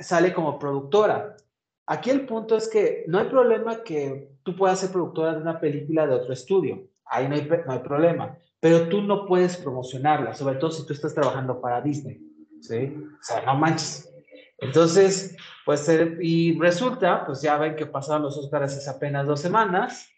[0.00, 1.36] sale como productora.
[1.86, 5.60] Aquí el punto es que no hay problema que tú puedas ser productora de una
[5.60, 6.88] película de otro estudio.
[7.04, 10.94] Ahí no hay, no hay problema pero tú no puedes promocionarla, sobre todo si tú
[10.94, 12.18] estás trabajando para Disney,
[12.62, 12.96] ¿sí?
[12.96, 14.10] O sea, no manches.
[14.56, 19.42] Entonces, pues, eh, y resulta, pues ya ven que pasaron los Oscars hace apenas dos
[19.42, 20.08] semanas,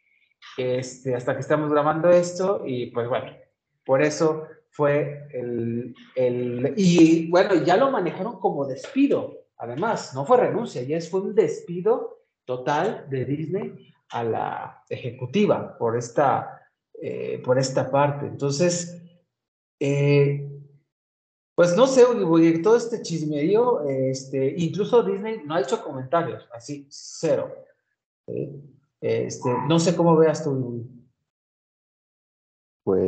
[0.57, 3.37] este, hasta que estamos grabando esto, y pues bueno,
[3.87, 10.37] por eso fue el, el, y bueno, ya lo manejaron como despido, además, no fue
[10.37, 16.57] renuncia, ya fue un despido total de Disney a la ejecutiva por esta
[17.03, 18.27] eh, por esta parte.
[18.27, 19.03] Entonces,
[19.79, 20.49] eh,
[21.55, 22.05] pues no sé,
[22.63, 27.55] todo este chismerío, este, incluso Disney no ha hecho comentarios, así, cero.
[29.01, 30.87] Este, no sé cómo veas tú.
[32.83, 33.01] Pues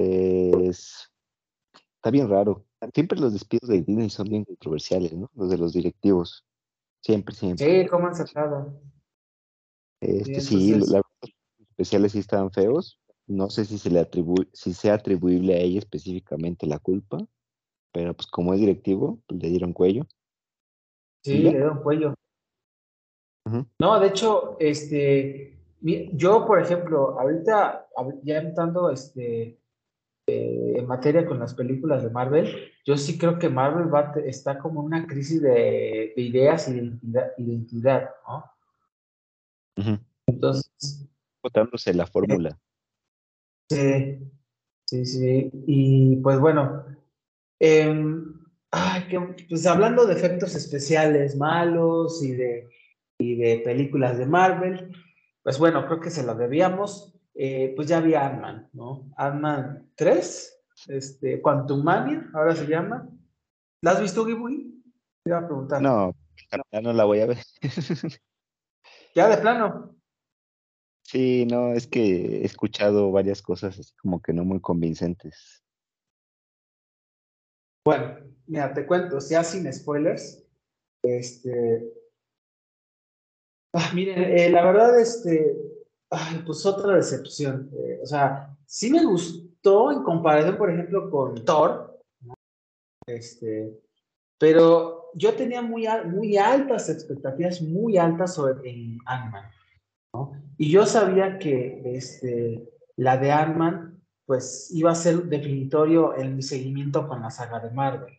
[0.71, 2.65] está bien raro.
[2.95, 5.31] Siempre los despidos de Disney son bien controversiales, ¿no?
[5.35, 6.45] Los de los directivos.
[7.01, 7.83] Siempre, siempre.
[7.83, 8.81] Sí, ¿cómo han sacado?
[10.01, 10.93] Este, sí, los
[11.59, 15.79] especiales sí estaban feos, no sé si se le atribuye, si sea atribuible a ella
[15.79, 17.19] específicamente la culpa,
[17.93, 20.07] pero pues como es directivo, pues le dieron cuello.
[21.25, 22.15] Sí, le dieron cuello.
[23.79, 27.89] No, de hecho, este, yo, por ejemplo, ahorita,
[28.23, 29.58] ya entrando, este,
[30.29, 34.59] eh, en materia con las películas de Marvel, yo sí creo que Marvel va, está
[34.59, 38.45] como en una crisis de, ideas y de identidad, ¿no?
[40.27, 41.09] Entonces...
[41.43, 42.59] Botándose la fórmula.
[43.71, 44.19] Sí,
[44.85, 45.51] sí, sí.
[45.67, 46.85] Y pues bueno,
[47.59, 48.35] em,
[49.49, 52.69] pues hablando de efectos especiales malos y de,
[53.19, 54.95] y de películas de Marvel,
[55.43, 57.18] pues bueno, creo que se lo debíamos.
[57.41, 59.13] Eh, pues ya había Ant-Man, ¿no?
[59.17, 63.09] Ant-Man 3, este, Quantum Mania, ahora se llama.
[63.81, 64.83] ¿La has visto, Ghibli?
[65.23, 65.81] Te iba a preguntar.
[65.81, 66.17] No,
[66.73, 67.39] ya no la voy a ver.
[69.15, 69.95] ya de plano.
[71.03, 75.65] Sí, no, es que he escuchado varias cosas así como que no muy convincentes.
[77.85, 80.45] Bueno, mira, te cuento, ya sin spoilers,
[81.05, 81.89] este,
[83.73, 85.68] ah, miren, eh, la verdad, este,
[86.47, 87.71] pues otra decepción.
[87.73, 92.01] Eh, o sea, sí me gustó en comparación, por ejemplo, con Thor,
[93.07, 93.79] este,
[94.39, 99.51] pero yo tenía muy, muy altas expectativas, muy altas sobre en Ant-Man.
[100.15, 100.33] ¿no?
[100.57, 106.43] Y yo sabía que este, la de Ant-Man, pues iba a ser definitorio en mi
[106.43, 108.15] seguimiento con la saga de Marvel.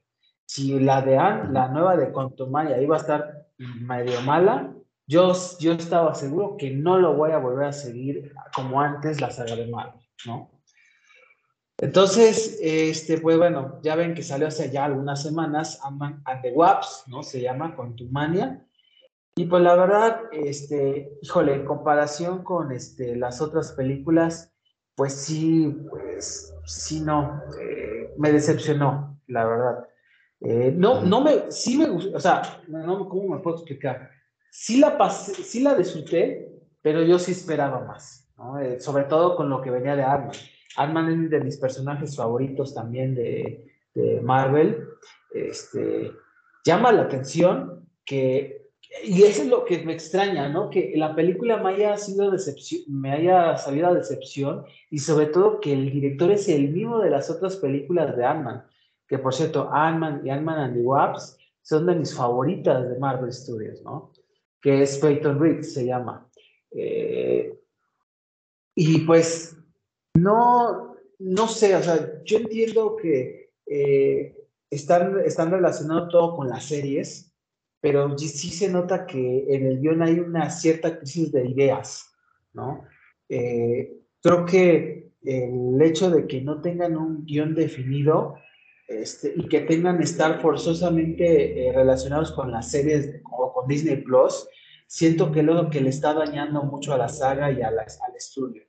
[0.48, 2.12] Si la de Ant, la nueva de
[2.48, 4.74] Maya iba a estar medio mala,
[5.10, 9.32] yo, yo estaba seguro que no lo voy a volver a seguir como antes la
[9.32, 10.52] saga de Marvel, ¿no?
[11.80, 16.52] Entonces, este, pues bueno, ya ven que salió hace ya algunas semanas Ant-Man and the
[16.52, 17.24] Waps, ¿no?
[17.24, 18.64] Se llama Contumania.
[19.36, 24.54] Y pues la verdad, este, híjole, en comparación con este, las otras películas,
[24.94, 29.88] pues sí, pues sí, no, eh, me decepcionó, la verdad.
[30.42, 34.19] Eh, no, no me, sí me gustó, o sea, ¿cómo me puedo explicar?
[34.52, 36.50] Sí la pasé, sí la disfruté,
[36.82, 38.30] pero yo sí esperaba más.
[38.62, 40.32] Eh, sobre todo con lo que venía de Arman.
[40.78, 43.66] Arman es de mis personajes favoritos también de,
[44.24, 44.88] Marvel.
[45.34, 46.12] Este,
[46.64, 48.70] llama la atención que,
[49.04, 50.70] y eso es lo que me extraña, ¿no?
[50.70, 55.60] Que la película me haya sido decepción, me haya salido a decepción y sobre todo
[55.60, 58.64] que el director es el mismo de las otras películas de Ant-Man,
[59.06, 63.34] que por cierto, Ant-Man y Ant-Man and the Wasp son de mis favoritas de Marvel
[63.34, 64.14] Studios, ¿no?
[64.62, 66.30] Que es Peyton Reed, se llama.
[66.72, 67.58] Eh,
[68.76, 69.58] y pues
[70.16, 74.36] no, no sé, o sea, yo entiendo que eh,
[74.70, 77.34] están, están relacionados todo con las series,
[77.82, 82.12] pero sí se nota que en el guion hay una cierta crisis de ideas,
[82.54, 82.84] ¿no?
[83.30, 88.36] Eh, creo que el hecho de que no tengan un guion definido
[88.88, 93.22] este, y que tengan estar forzosamente eh, relacionados con las series
[93.60, 94.48] con Disney Plus,
[94.88, 98.64] siento que lo que le está dañando mucho a la saga y a al estudio.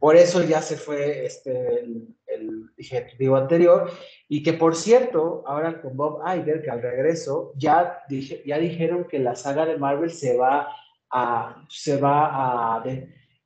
[0.00, 3.90] Por eso ya se fue este, el, el ejecutivo anterior
[4.26, 9.04] y que por cierto, ahora con Bob Iger, que al regreso, ya, dije, ya dijeron
[9.04, 10.68] que la saga de Marvel se va
[11.10, 12.84] a, se va a,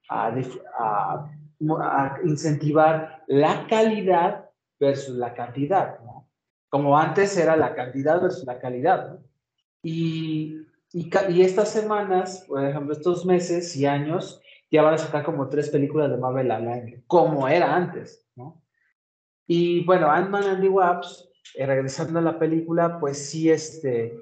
[0.09, 0.33] a,
[0.81, 4.48] a incentivar la calidad
[4.79, 6.31] versus la cantidad, ¿no?
[6.70, 9.28] Como antes era la cantidad versus la calidad, ¿no?
[9.88, 15.24] Y, y, y, estas semanas, por ejemplo, estos meses y años, ya van a sacar
[15.24, 18.62] como tres películas de Marvel al año, como era antes, ¿no?
[19.46, 24.12] Y bueno, Ant-Man and the Wasp, eh, regresando a la película, pues sí, este,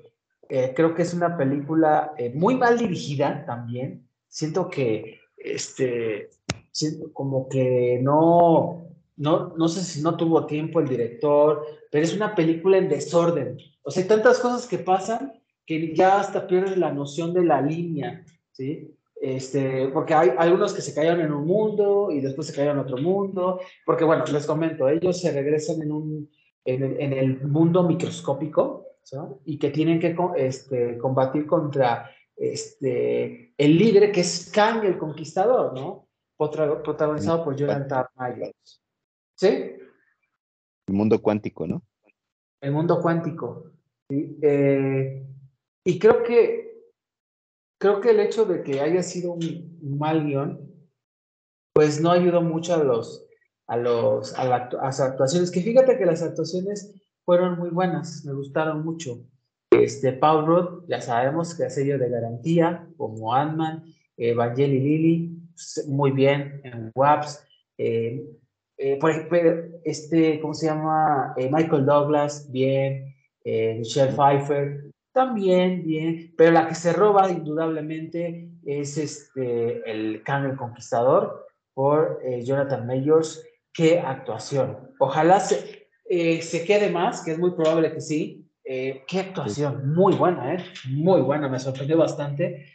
[0.48, 4.09] eh, creo que es una película eh, muy mal dirigida también.
[4.29, 6.31] Siento que, este,
[6.70, 12.14] siento como que no, no, no sé si no tuvo tiempo el director, pero es
[12.14, 13.59] una película en desorden.
[13.83, 15.33] O sea, hay tantas cosas que pasan
[15.66, 18.96] que ya hasta pierdes la noción de la línea, ¿sí?
[19.20, 22.85] Este, porque hay algunos que se cayeron en un mundo y después se cayeron en
[22.85, 26.31] otro mundo, porque bueno, les comento, ellos se regresan en, un,
[26.64, 29.16] en, el, en el mundo microscópico ¿sí?
[29.46, 35.72] y que tienen que este, combatir contra este, el líder que es Kang el Conquistador,
[35.74, 36.07] ¿no?
[36.37, 38.83] Protagonizado por Jonathan Myers.
[39.35, 39.46] ¿Sí?
[40.87, 41.83] El mundo cuántico, ¿no?
[42.60, 43.73] El mundo cuántico.
[44.10, 44.38] ¿sí?
[44.42, 45.27] Eh,
[45.87, 46.82] y creo que,
[47.80, 50.68] creo que el hecho de que haya sido un, mal guion,
[51.72, 53.24] pues no ayudó mucho a los,
[53.68, 56.92] a los, a, las actuaciones, que fíjate que las actuaciones
[57.24, 59.20] fueron muy buenas, me gustaron mucho.
[59.70, 63.84] Este, Paul Rudd, ya sabemos que es sello de garantía, como Ant-Man,
[64.16, 65.38] Evangeli Lily,
[65.87, 67.46] muy bien en WAPS.
[67.78, 68.26] Eh,
[68.76, 69.38] eh, por ejemplo,
[69.84, 71.32] este, ¿cómo se llama?
[71.37, 73.14] Eh, Michael Douglas, bien,
[73.44, 80.56] Michelle Pfeiffer, también bien, pero la que se roba indudablemente es este, el Kang el
[80.56, 83.42] Conquistador por Jonathan Mayors,
[83.73, 84.90] qué actuación.
[84.98, 88.48] Ojalá se, eh, se quede más, que es muy probable que sí.
[88.64, 90.64] Eh, qué actuación, muy buena, ¿eh?
[90.90, 92.67] Muy buena, me sorprendió bastante.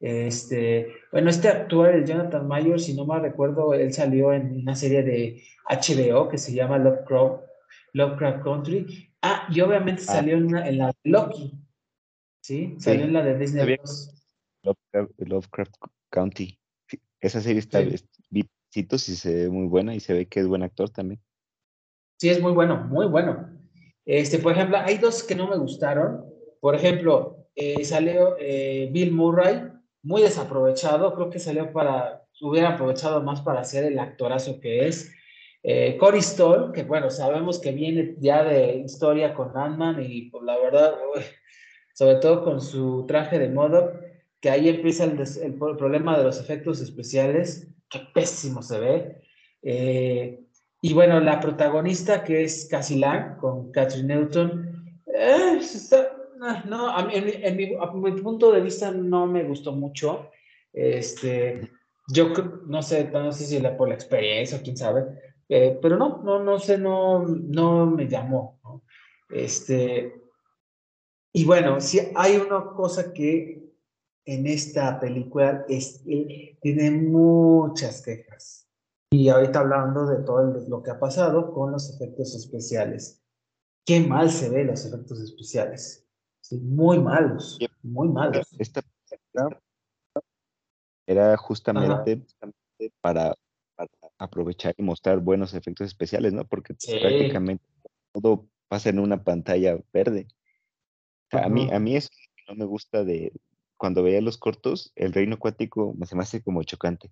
[0.00, 4.74] Este, bueno, este actor, el Jonathan Mayer, si no mal recuerdo, él salió en una
[4.74, 7.42] serie de HBO que se llama Lovecraft,
[7.94, 9.10] Lovecraft Country.
[9.22, 10.12] Ah, y obviamente ah.
[10.12, 11.52] salió en, en, la Loki.
[12.42, 12.76] ¿Sí?
[12.78, 13.76] Salió en la de Disney
[15.18, 15.74] Lovecraft,
[16.10, 16.58] County.
[17.20, 17.96] Esa serie está, sí.
[18.70, 21.20] y se ve muy buena y se ve que es buen actor también.
[22.18, 23.58] Sí, es muy bueno, muy bueno.
[24.04, 26.24] Este, por ejemplo, hay dos que no me gustaron.
[26.60, 29.70] Por ejemplo, eh, salió eh, Bill Murray,
[30.02, 35.12] muy desaprovechado, creo que salió para, hubiera aprovechado más para ser el actorazo que es.
[35.62, 40.44] Eh, Cory Stoll, que bueno, sabemos que viene ya de historia con Ant-Man y pues,
[40.44, 40.94] la verdad,
[41.98, 43.92] sobre todo con su traje de modo,
[44.40, 49.22] que ahí empieza el, el, problema de los efectos especiales, que pésimo se ve.
[49.62, 50.38] Eh,
[50.80, 56.12] y bueno, la protagonista que es Cassie Lang con Catherine Newton, eh, está,
[56.66, 57.66] no, a en, mi,
[58.22, 60.30] punto de vista no me gustó mucho.
[60.72, 61.68] Este,
[62.14, 62.32] yo
[62.68, 65.04] no sé, no sé si la, por la experiencia, quién sabe,
[65.48, 68.60] eh, pero no, no, no sé, no, no me llamó.
[69.28, 70.27] Este,
[71.38, 73.72] y bueno, si hay una cosa que
[74.24, 76.02] en esta película es,
[76.60, 78.68] tiene muchas quejas.
[79.12, 83.22] Y ahorita hablando de todo lo que ha pasado con los efectos especiales.
[83.86, 86.04] Qué mal se ven los efectos especiales.
[86.50, 88.48] muy malos, muy malos.
[88.58, 88.82] Esta
[91.06, 92.26] era justamente
[93.00, 93.32] para,
[94.18, 96.44] aprovechar y mostrar buenos efectos especiales, ¿no?
[96.44, 97.64] Porque prácticamente
[98.12, 100.26] todo pasa en una pantalla verde.
[101.32, 102.08] A mí, a mí eso
[102.48, 103.32] no me gusta de,
[103.76, 107.10] cuando veía los cortos, el reino acuático se me hace como chocante.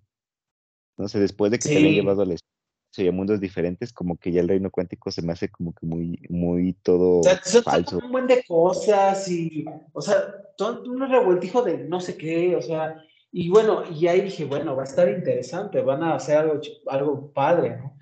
[0.97, 4.17] No sé, después de que se le llevado al espacio y a mundos diferentes, como
[4.17, 7.39] que ya el reino cuántico se me hace como que muy, muy todo o sea,
[7.63, 7.99] falso.
[8.03, 12.61] un buen de cosas y, o sea, todo un revueltijo de no sé qué, o
[12.61, 16.59] sea, y bueno, y ahí dije, bueno, va a estar interesante, van a hacer algo,
[16.87, 17.97] algo padre, ¿no?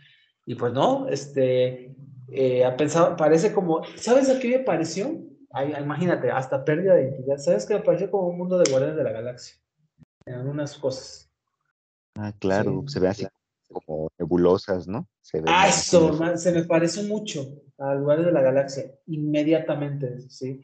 [0.46, 1.94] Y pues no, este,
[2.30, 5.25] eh, ha pensado, parece como, ¿sabes a qué me pareció?
[5.64, 7.38] Imagínate, hasta pérdida de identidad.
[7.38, 9.56] ¿Sabes que me pareció como un mundo de Guardianes de la Galaxia?
[10.26, 11.32] En algunas cosas.
[12.18, 13.28] Ah, claro, se ve así
[13.72, 15.08] como nebulosas, ¿no?
[15.22, 20.62] Se ah, eso, se me pareció mucho al Guardianes de la Galaxia, inmediatamente, ¿sí?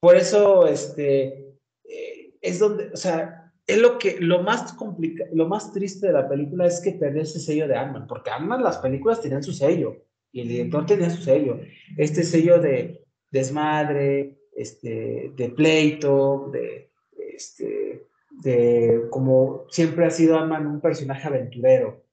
[0.00, 5.46] Por eso, este, eh, es donde, o sea, es lo que, lo más complicado, lo
[5.46, 8.78] más triste de la película es que perdió ese sello de Ant-Man, porque Ant-Man las
[8.78, 9.96] películas tenían su sello,
[10.32, 11.60] y el director tenía su sello.
[11.96, 16.92] Este sello de, desmadre, este, de pleito, de,
[17.34, 22.04] este, de como siempre ha sido Aman un personaje aventurero.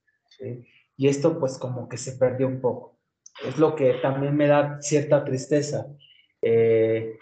[0.95, 2.99] Y esto pues como que se perdió un poco.
[3.45, 5.88] Es lo que también me da cierta tristeza.
[6.41, 7.18] Eh,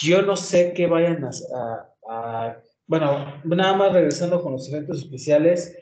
[0.00, 5.76] yo no sé qué vayan a, Bueno, nada más regresando con los eventos especiales.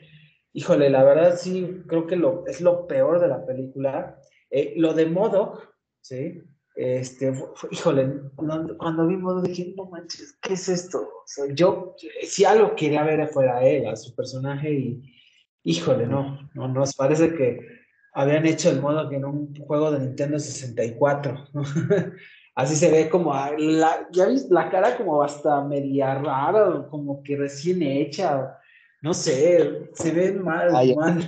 [0.53, 4.19] Híjole, la verdad sí, creo que lo, es lo peor de la película.
[4.49, 5.61] Eh, lo de modo,
[6.01, 6.41] ¿sí?
[6.75, 7.33] Este,
[7.69, 11.05] híjole, cuando vimos dije, no manches, ¿qué es esto?
[11.53, 15.01] yo, si algo quería ver fuera él, a su personaje, y
[15.63, 17.59] híjole, no, no, nos parece que
[18.13, 21.47] habían hecho el modo que en un juego de Nintendo 64.
[22.55, 27.37] Así se ve como, la, ya viste, la cara como hasta media rara, como que
[27.37, 28.57] recién hecha,
[29.01, 31.27] no sé, se ve mal, ah, ya, mal.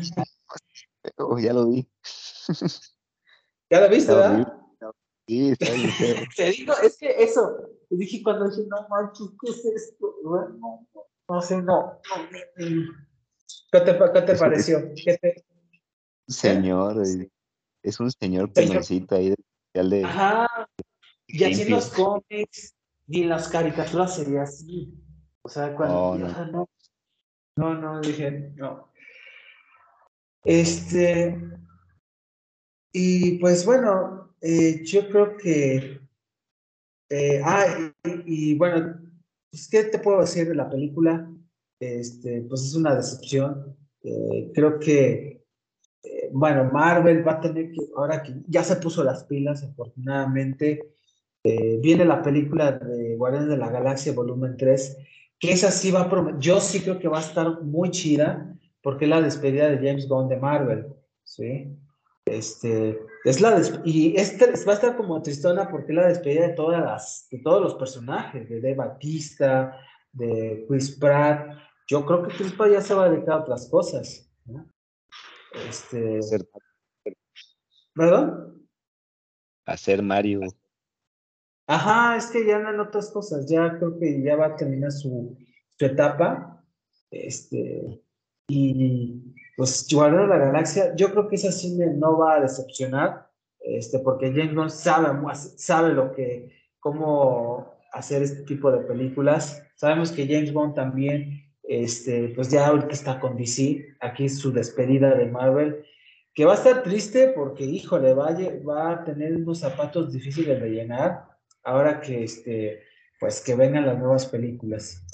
[1.18, 1.88] Oh, ya lo vi.
[3.70, 4.63] ¿Ya lo viste, verdad?
[5.28, 5.90] Sí, está bien.
[6.36, 10.16] Te digo, es que eso, dije cuando dije, no manches, ¿qué es esto?
[10.24, 10.88] No,
[11.30, 12.00] no, sé, no.
[12.58, 14.94] ¿Qué te, qué te pareció?
[14.96, 15.46] ¿Qué te...
[16.28, 17.02] Señor,
[17.82, 19.30] es un señor peloncito ahí
[19.74, 20.04] de...
[20.04, 20.48] Ajá,
[21.28, 22.76] y así en los cómics
[23.08, 24.94] y en las caricaturas sería así.
[25.42, 26.18] O sea, cuando...
[26.18, 26.46] no.
[26.46, 26.70] no.
[27.56, 28.92] no, no, dije, no.
[30.44, 31.38] Este...
[32.96, 36.02] Y pues bueno, eh, yo creo que.
[37.10, 37.94] Eh, ah,
[38.26, 39.00] y, bueno,
[39.50, 41.32] pues, ¿qué te puedo decir de la película?
[41.80, 43.78] Este, pues es una decepción.
[44.04, 45.46] Eh, creo que,
[46.34, 50.94] bueno, Marvel va a tener que, ahora que ya se puso las pilas, afortunadamente,
[51.82, 54.98] viene la película de Guardianes de la Galaxia, volumen 3,
[55.40, 59.06] que esa sí va a yo sí creo que va a estar muy chida, porque
[59.06, 60.88] es la despedida de James Bond de Marvel,
[61.24, 61.68] ¿sí?
[62.26, 66.54] Este, es la y este va a estar como tristona porque es la despedida de
[66.54, 69.78] todas las, de todos los personajes, de Dave Batista,
[70.12, 71.58] de Chris Pratt.
[71.88, 74.30] Yo creo que Chris Pratt ya se va a dedicar a otras cosas.
[75.68, 76.20] Este,
[77.94, 78.68] ¿Perdón?
[79.66, 80.42] Hacer Mario.
[81.68, 85.38] Ajá, es que ya en otras cosas, ya creo que ya va a terminar su,
[85.78, 86.62] su etapa.
[87.10, 88.04] Este,
[88.48, 93.28] y pues Guardián de la Galaxia, yo creo que esa cine no va a decepcionar,
[93.60, 96.50] este, porque James Gunn sabe, sabe lo que,
[96.80, 99.64] cómo hacer este tipo de películas.
[99.76, 105.16] Sabemos que James Bond también, este, pues ya ahorita está con DC, aquí su despedida
[105.16, 105.86] de Marvel,
[106.34, 108.38] que va a estar triste porque, híjole, va a,
[108.68, 111.26] va a tener unos zapatos difíciles de llenar
[111.64, 112.82] ahora que, este,
[113.20, 115.06] pues que vengan las nuevas películas.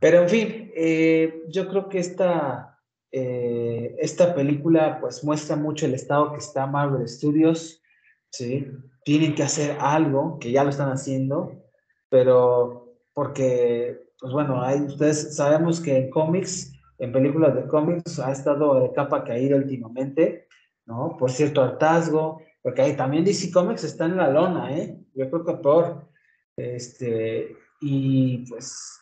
[0.00, 2.69] Pero en fin, eh, yo creo que esta,
[3.12, 7.82] eh, esta película pues muestra mucho el estado que está Marvel Studios,
[8.30, 8.70] ¿sí?
[9.04, 11.64] Tienen que hacer algo, que ya lo están haciendo,
[12.08, 18.30] pero porque, pues bueno, hay, ustedes sabemos que en cómics, en películas de cómics, ha
[18.30, 20.46] estado de capa caída últimamente,
[20.86, 21.16] ¿no?
[21.18, 24.98] Por cierto hartazgo, porque ahí también DC Comics está en la lona, ¿eh?
[25.14, 26.08] Yo creo que por,
[26.56, 28.99] este, y pues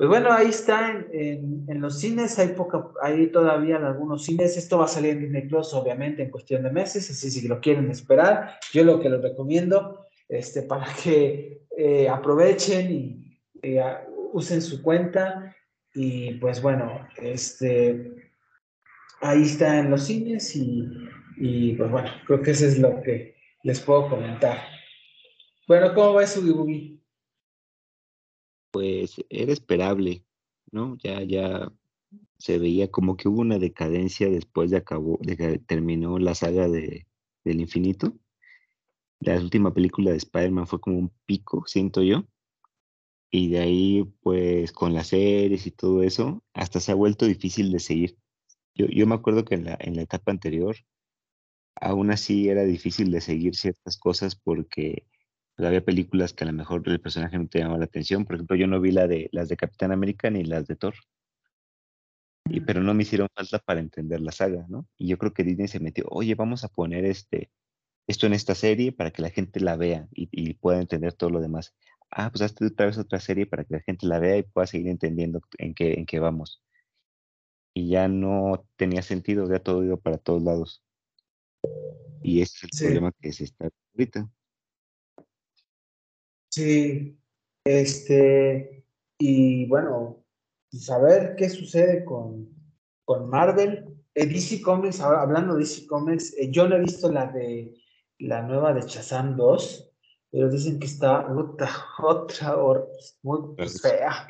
[0.00, 4.78] pues bueno, ahí está en, los cines, hay poca, hay todavía en algunos cines, esto
[4.78, 7.90] va a salir en Disney Plus obviamente en cuestión de meses, así si lo quieren
[7.90, 13.82] esperar, yo lo que les recomiendo, este, para que eh, aprovechen y eh,
[14.32, 15.54] usen su cuenta
[15.92, 18.32] y pues bueno, este,
[19.20, 23.80] ahí está en los cines y, pues bueno, creo que eso es lo que les
[23.80, 24.62] puedo comentar.
[25.68, 26.99] Bueno, ¿cómo va su Boogie?
[28.70, 30.24] Pues era esperable,
[30.70, 30.96] ¿no?
[31.02, 31.72] Ya, ya
[32.38, 36.68] se veía como que hubo una decadencia después de acabó, de que terminó la saga
[36.68, 37.06] de,
[37.44, 38.14] del infinito.
[39.20, 42.24] La última película de Spider-Man fue como un pico, siento yo.
[43.30, 47.70] Y de ahí, pues, con las series y todo eso, hasta se ha vuelto difícil
[47.70, 48.16] de seguir.
[48.74, 50.76] Yo, yo me acuerdo que en la, en la etapa anterior,
[51.76, 55.06] aún así era difícil de seguir ciertas cosas porque
[55.66, 58.24] había películas que a lo mejor el personaje no te llamaba la atención.
[58.24, 60.94] Por ejemplo, yo no vi la de, las de Capitán América ni las de Thor.
[62.48, 64.88] Y, pero no me hicieron falta para entender la saga, ¿no?
[64.96, 67.50] Y yo creo que Disney se metió, oye, vamos a poner este,
[68.06, 71.40] esto en esta serie para que la gente la vea y, pueda entender todo lo
[71.40, 71.74] demás.
[72.10, 74.66] Ah, pues hazte otra vez otra serie para que la gente la vea y pueda
[74.66, 76.62] seguir entendiendo en qué, en qué vamos.
[77.72, 80.82] Y ya no tenía sentido, ya todo iba para todos lados.
[82.22, 84.28] Y ese es el problema que se está ahorita.
[86.50, 87.16] Sí,
[87.64, 88.84] este,
[89.18, 90.24] y bueno,
[90.72, 92.48] saber qué sucede con,
[93.04, 93.86] con Marvel.
[94.14, 97.74] Eh, DC Comics, ahora hablando de DC Comics, eh, yo no he visto la de
[98.18, 99.92] la nueva de Shazam 2,
[100.32, 102.84] pero dicen que está otra, otra,
[103.22, 104.26] muy fea.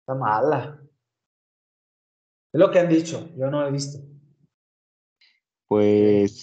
[0.00, 0.78] Está mala.
[2.52, 3.98] Es lo que han dicho, yo no he visto.
[5.66, 6.42] Pues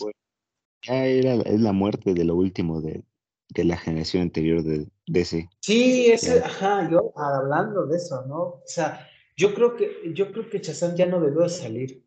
[0.82, 3.06] ya era, es la muerte de lo último de,
[3.54, 5.50] de la generación anterior de DC.
[5.60, 8.42] Sí, ese, ajá, yo hablando de eso, ¿no?
[8.42, 12.04] O sea, yo creo que, yo creo que Shazam ya no debió salir.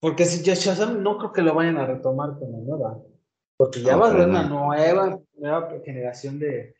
[0.00, 3.02] Porque si ya Shazam no creo que lo vayan a retomar como nueva.
[3.56, 6.74] Porque ya va a haber una nueva, nueva generación de,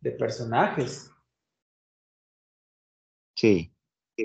[0.00, 1.10] de personajes.
[3.36, 3.70] Sí.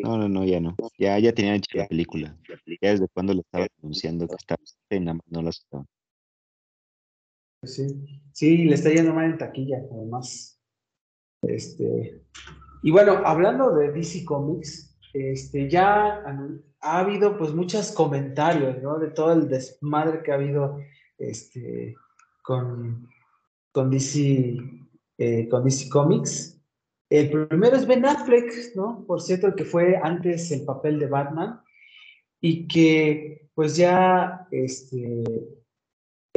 [0.04, 0.76] No, no, no, ya no.
[0.98, 2.38] Ya, ya tenían hecha la película.
[2.82, 5.88] Ya desde cuando lo estaba anunciando que estaba en no lo estaban.
[7.64, 10.60] Sí, sí, le está yendo mal en taquilla, además.
[11.42, 12.22] Este,
[12.84, 16.24] y bueno, hablando de DC Comics, este, ya
[16.82, 19.00] ha habido pues muchos comentarios, ¿no?
[19.00, 20.80] De todo el desmadre que ha habido
[21.18, 21.96] este,
[22.42, 23.10] con,
[23.72, 24.58] con, DC,
[25.18, 26.62] eh, con DC Comics.
[27.10, 29.04] El primero es Ben Affleck, ¿no?
[29.06, 31.62] Por cierto, el que fue antes el papel de Batman
[32.40, 35.24] y que pues ya este,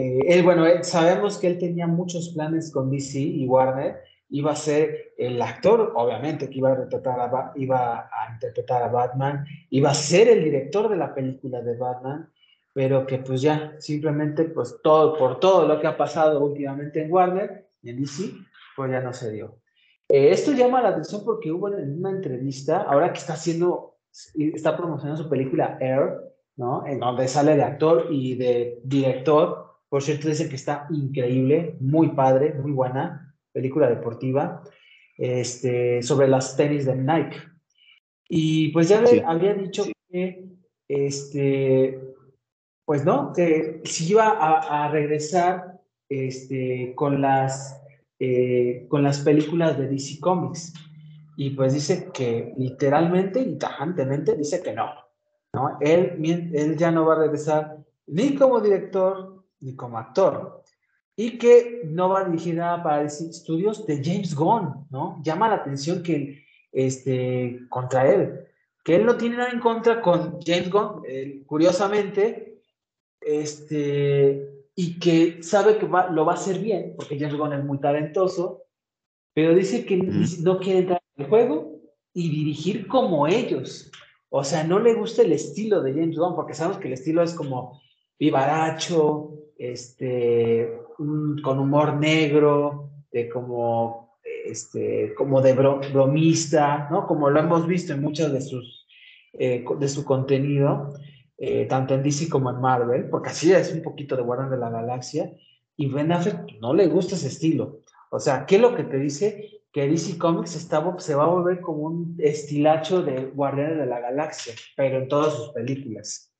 [0.02, 4.00] eh, él, bueno, sabemos que él tenía muchos planes con DC y Warner.
[4.30, 8.88] Iba a ser el actor, obviamente, que iba a, retratar a, iba a interpretar a
[8.88, 9.44] Batman.
[9.70, 12.28] Iba a ser el director de la película de Batman.
[12.74, 17.12] Pero que pues ya, simplemente, pues todo, por todo lo que ha pasado últimamente en
[17.12, 18.32] Warner en DC,
[18.74, 19.58] pues ya no se dio.
[20.08, 23.98] Eh, esto llama la atención porque hubo en una entrevista, ahora que está haciendo,
[24.34, 26.18] está promocionando su película Air,
[26.56, 26.86] ¿no?
[26.86, 32.08] En donde sale de actor y de director, por cierto, dicen que está increíble, muy
[32.12, 34.62] padre, muy buena, película deportiva,
[35.18, 37.36] este, sobre las tenis de Nike.
[38.26, 40.46] Y pues ya había dicho que,
[40.88, 42.00] este,
[42.86, 45.78] pues no, que si iba a, regresar
[46.08, 47.78] este, con, las,
[48.18, 50.72] eh, con las películas de DC Comics.
[51.36, 54.90] Y pues dice que literalmente y tajantemente dice que no.
[55.52, 55.76] ¿no?
[55.82, 56.16] Él,
[56.54, 57.76] él ya no va a regresar
[58.06, 59.31] ni como director
[59.62, 60.62] ni como actor.
[61.16, 65.20] Y que no va a dirigir nada para DC Studios de James Gunn, ¿no?
[65.22, 68.46] Llama la atención que este, contra él,
[68.84, 71.02] que él no tiene nada en contra con James Gunn,
[71.46, 72.60] curiosamente,
[73.20, 77.78] este, y que sabe que lo va a hacer bien, porque James Gunn es muy
[77.78, 78.62] talentoso,
[79.34, 79.96] pero dice que
[80.40, 81.80] no quiere entrar en el juego
[82.14, 83.90] y dirigir como ellos.
[84.30, 87.22] O sea, no le gusta el estilo de James Gunn, porque sabemos que el estilo
[87.22, 87.80] es como
[88.18, 97.06] vivaracho, este, con humor negro, de como, este, como de bromista, ¿no?
[97.06, 98.88] Como lo hemos visto en muchos de sus,
[99.34, 100.94] eh, de su contenido,
[101.38, 104.56] eh, tanto en DC como en Marvel, porque así es un poquito de Guardián de
[104.56, 105.32] la Galaxia,
[105.76, 107.80] y Ben Affleck no le gusta ese estilo.
[108.10, 109.62] O sea, ¿qué es lo que te dice?
[109.72, 114.00] Que DC Comics está, se va a volver como un estilacho de Guardianes de la
[114.00, 116.32] Galaxia, pero en todas sus películas.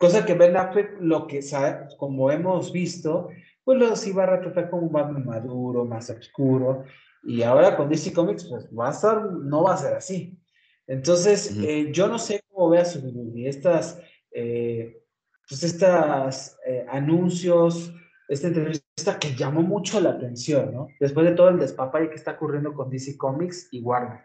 [0.00, 3.28] Cosa que Ben Affleck, lo que sabe, como hemos visto,
[3.62, 6.84] pues los iba a retratar como un Batman maduro, más oscuro.
[7.22, 10.40] Y ahora con DC Comics, pues va a estar, no va a ser así.
[10.86, 12.98] Entonces, eh, yo no sé cómo vea su
[13.44, 15.04] estas, eh,
[15.46, 17.92] pues estas eh, anuncios,
[18.26, 20.88] esta entrevista que llamó mucho la atención, ¿no?
[20.98, 24.22] Después de todo el despapalle que está ocurriendo con DC Comics y Warner.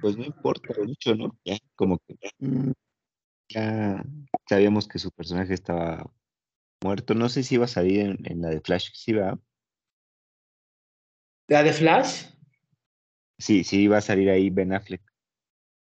[0.00, 1.38] Pues no importa mucho, ¿no?
[1.44, 2.72] Ya, como que mm,
[3.48, 4.04] ya
[4.48, 6.10] sabíamos que su personaje estaba
[6.82, 7.14] muerto.
[7.14, 9.38] No sé si iba a salir en, la de Flash, ¿sí va?
[11.48, 12.26] ¿La de Flash?
[13.38, 15.02] Sí, sí iba a salir ahí Ben Affleck.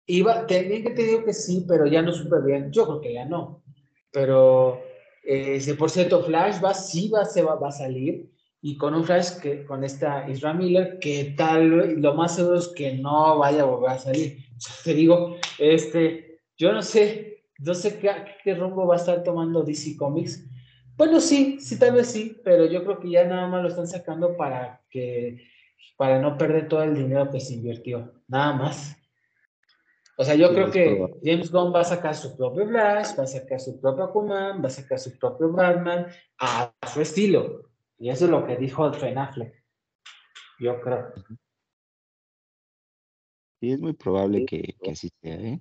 [0.06, 2.72] Iba, también que te digo que sí, pero ya no supe bien.
[2.72, 3.64] Yo creo que ya no.
[4.12, 4.82] Pero
[5.24, 8.30] eh, por cierto, Flash va, sí va, se va, va a salir
[8.66, 12.70] y con un Flash que con esta Isra Miller que tal lo más seguro es
[12.70, 14.38] que no vaya a volver a salir.
[14.86, 17.33] te digo, este, yo no sé,
[17.64, 18.12] no sé qué,
[18.44, 20.46] qué rumbo va a estar tomando DC Comics.
[20.96, 23.88] Bueno, sí, sí, tal vez sí, pero yo creo que ya nada más lo están
[23.88, 25.48] sacando para que,
[25.98, 28.96] para no perder todo el dinero que se invirtió, nada más.
[30.16, 33.28] O sea, yo creo que James Gunn va a sacar su propio Flash, va a
[33.28, 36.06] sacar su propio Aquaman, va a sacar su propio Batman
[36.40, 37.72] a su estilo.
[37.98, 39.64] Y eso es lo que dijo Ben Affleck.
[40.60, 41.14] Yo creo.
[43.60, 45.60] Sí, es muy probable que, así sea, ¿eh?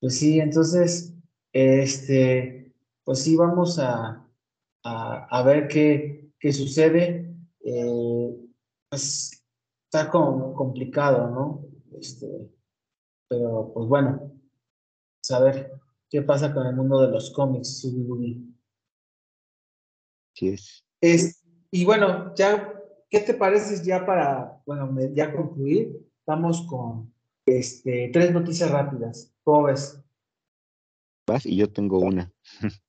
[0.00, 1.14] Pues sí, entonces,
[1.52, 2.72] este,
[3.04, 4.24] pues sí, vamos a,
[4.84, 7.34] a, ver qué, qué sucede.
[7.64, 8.36] Eh,
[8.88, 9.44] pues
[9.84, 11.66] está como complicado, ¿no?
[11.98, 12.26] Este,
[13.28, 14.32] pero pues bueno,
[15.22, 15.72] saber
[16.08, 17.86] qué pasa con el mundo de los cómics.
[20.34, 20.84] Sí es.
[21.00, 21.44] es.
[21.70, 22.72] Y bueno, ya,
[23.10, 25.98] ¿qué te parece ya para, bueno, ya concluir?
[26.20, 27.12] Estamos con
[27.56, 29.34] este, tres noticias rápidas.
[29.42, 30.02] ¿Cómo ves?
[31.26, 32.32] Vas y yo tengo una.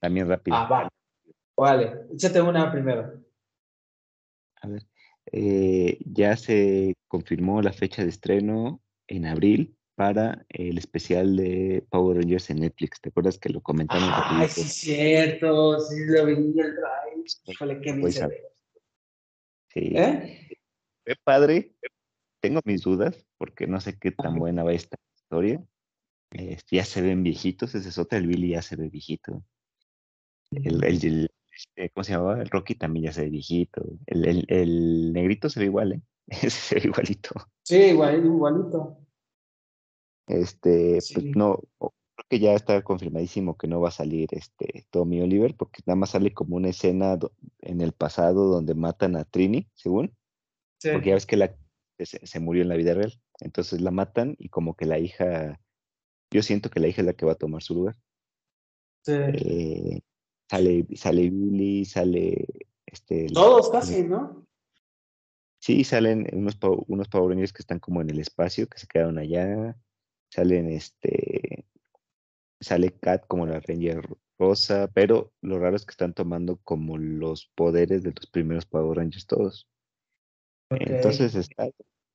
[0.00, 0.62] También rápida.
[0.62, 0.88] Ah, vale.
[1.56, 3.24] Vale, échate una primero.
[4.60, 4.86] A ver.
[5.32, 12.18] Eh, ya se confirmó la fecha de estreno en abril para el especial de Power
[12.18, 13.00] Rangers en Netflix.
[13.00, 14.10] ¿Te acuerdas que lo comentamos?
[14.12, 15.80] Ay, sí, cierto.
[15.80, 17.24] Sí, lo vi el drive.
[17.46, 18.32] Híjole, qué
[19.72, 19.92] Sí.
[19.96, 20.48] ¿Eh?
[21.04, 21.74] Fue padre.
[22.40, 25.62] Tengo mis dudas porque no sé qué tan buena va esta historia.
[26.30, 27.74] Este, ya se ven viejitos.
[27.74, 28.18] Ese es otro.
[28.18, 29.44] El Billy ya se ve viejito.
[30.50, 32.40] el, el, este, ¿cómo se llamaba?
[32.40, 33.84] El Rocky también ya se ve viejito.
[34.06, 36.00] El, el, negrito se ve igual, ¿eh?
[36.50, 37.34] se ve igualito.
[37.62, 38.98] Sí, igual, igualito.
[40.26, 45.20] Este, pues no, creo que ya está confirmadísimo que no va a salir este Tommy
[45.20, 47.18] Oliver, porque nada más sale como una escena
[47.60, 50.16] en el pasado donde matan a Trini, según.
[50.78, 50.88] Sí.
[50.92, 51.54] Porque ya ves que la,
[51.98, 53.12] se, murió en la vida real.
[53.40, 55.60] Entonces la matan y como que la hija,
[56.30, 57.96] yo siento que la hija es la que va a tomar su lugar.
[59.02, 59.12] Sí.
[59.12, 60.00] Eh,
[60.50, 62.46] Sale, sale Billy, sale
[62.86, 63.26] este.
[63.28, 64.46] Todos casi, ¿no?
[65.58, 69.18] Sí, salen unos, unos Power Rangers que están como en el espacio, que se quedaron
[69.18, 69.76] allá.
[70.30, 71.66] Salen este.
[72.60, 74.06] Sale Kat como la Ranger
[74.38, 78.98] rosa, pero lo raro es que están tomando como los poderes de los primeros Power
[78.98, 79.68] Rangers todos.
[80.70, 81.70] Entonces está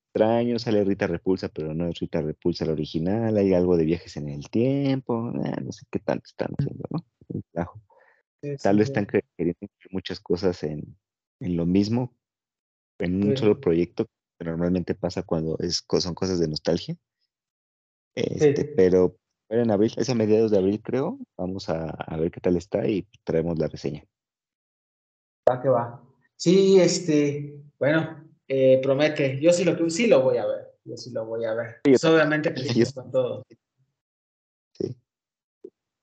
[0.10, 4.18] extraño, sale Rita Repulsa, pero no es Rita Repulsa la original, hay algo de viajes
[4.18, 7.06] en el tiempo, ah, no sé qué tanto están haciendo, ¿no?
[8.62, 10.98] Tal vez están queriendo muchas cosas en,
[11.40, 12.16] lo mismo,
[12.98, 14.08] en un solo proyecto,
[14.38, 16.96] que normalmente pasa cuando es, son cosas de nostalgia.
[18.16, 19.18] Este, pero,
[19.50, 23.08] en abril, es a mediados de abril creo, vamos a, ver qué tal está y
[23.24, 24.04] traemos la reseña.
[25.50, 26.02] Va que va.
[26.36, 31.12] Sí, este, bueno, eh, promete, yo sí lo, sí lo voy a ver, yo sí
[31.12, 31.76] lo voy a ver.
[31.84, 33.46] Pues, obviamente que con todo.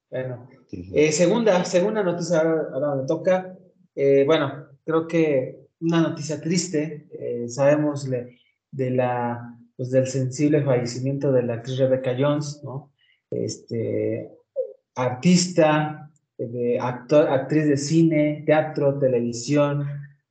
[0.09, 3.59] Bueno, eh, segunda, segunda noticia, ahora, me toca.
[3.97, 7.09] Eh, bueno, creo que una noticia triste,
[7.49, 12.93] sabemos de, la, pues del sensible fallecimiento de la actriz Rebecca Jones, ¿no?
[13.29, 14.31] Este,
[14.95, 19.89] artista, de actor, actriz de cine, teatro, televisión,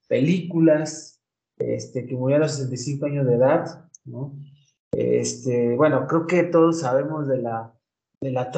[0.07, 1.14] películas,
[1.57, 4.35] este, que murió a los 65 años de edad, ¿no?
[4.91, 7.73] Este, bueno, creo que todos sabemos de la,
[8.21, 8.51] de la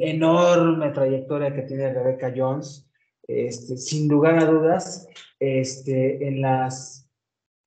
[0.00, 2.90] enorme trayectoria que tiene Rebecca Jones.
[3.28, 5.08] Este, sin lugar a dudas,
[5.40, 7.10] este, en, las,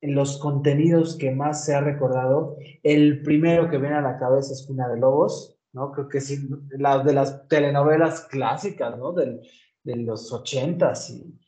[0.00, 4.52] en los contenidos que más se ha recordado, el primero que viene a la cabeza
[4.52, 5.92] es Cuna de Lobos, ¿no?
[5.92, 9.12] Creo que sí, la, de las telenovelas clásicas, ¿no?
[9.12, 9.40] de
[9.84, 11.10] los ochentas.
[11.10, 11.38] Y,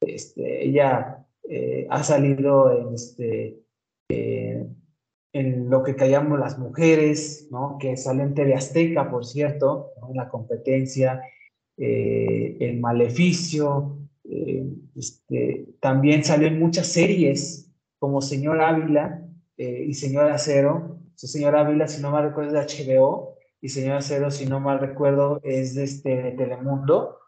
[0.00, 3.60] este, ella eh, ha salido en, este,
[4.08, 4.66] eh,
[5.32, 7.78] en lo que callamos las mujeres, ¿no?
[7.78, 11.22] Que sale en TV Azteca, por cierto, en la competencia,
[11.76, 13.98] eh, El Maleficio,
[14.94, 19.26] este, también salió en muchas series, como Señor Ávila
[19.56, 20.98] y Señor Acero.
[21.14, 24.80] Señor Ávila, si no me recuerdo, es de HBO, y Señor Cero, si no mal
[24.80, 27.18] recuerdo, es de, este, Telemundo.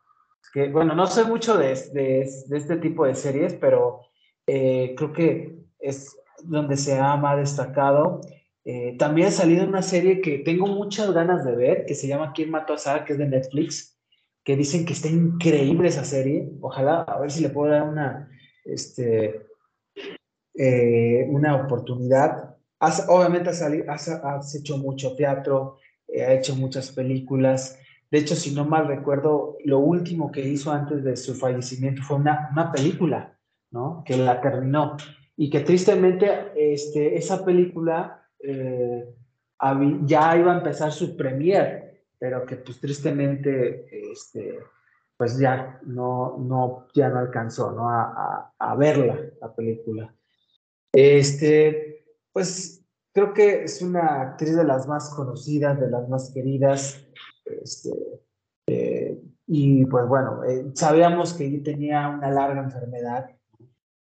[0.53, 4.03] Que, bueno, no sé mucho de, de, de este tipo de series, pero
[4.47, 8.21] eh, creo que es donde se ha más destacado.
[8.65, 12.33] Eh, también ha salido una serie que tengo muchas ganas de ver, que se llama
[12.35, 13.99] ¿Quién mató a Sara?, que es de Netflix,
[14.43, 16.51] que dicen que está increíble esa serie.
[16.61, 18.31] Ojalá, a ver si le puedo dar una,
[18.65, 19.47] este,
[20.55, 22.57] eh, una oportunidad.
[23.09, 25.79] obviamente has, has, has, hecho mucho teatro,
[26.09, 27.79] ha hecho muchas películas.
[28.15, 32.19] De hecho, si no mal recuerdo, lo último que hizo antes de su fallecimiento fue
[32.19, 33.37] una, una película,
[33.73, 34.05] ¿no?
[34.07, 34.97] Que la terminó.
[35.37, 39.05] Y que tristemente este, esa película eh,
[40.05, 44.61] ya iba a empezar su premier, pero que pues tristemente este,
[45.17, 47.91] pues ya no, no, ya no alcanzó ¿no?
[47.91, 50.15] A, a, a verla, la película.
[50.93, 52.81] Este, pues
[53.13, 57.04] creo que es una actriz de las más conocidas, de las más queridas.
[57.45, 57.91] Este,
[58.67, 63.31] eh, y pues bueno, eh, sabíamos que ella tenía una larga enfermedad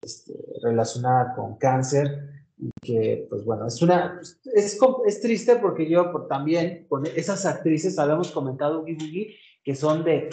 [0.01, 4.19] este, relacionada con cáncer y que pues bueno, es una,
[4.53, 10.03] es, es triste porque yo por, también con esas actrices habíamos comentado Boogie que son
[10.03, 10.30] de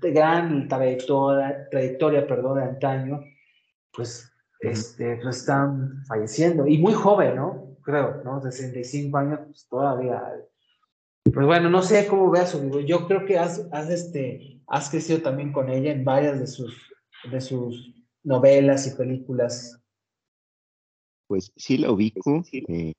[0.00, 3.20] gran trayectoria, trayectoria perdón, de antaño,
[3.92, 7.72] pues, este, pues están falleciendo y muy joven, ¿no?
[7.82, 8.40] creo, ¿no?
[8.40, 10.22] 65 años, pues todavía.
[11.24, 12.80] Pues bueno, no sé cómo veas su video.
[12.80, 16.74] Yo creo que has, has, este, has crecido también con ella en varias de sus,
[17.30, 19.80] de sus novelas y películas.
[21.28, 22.44] Pues sí la ubico.
[22.52, 22.92] Eh,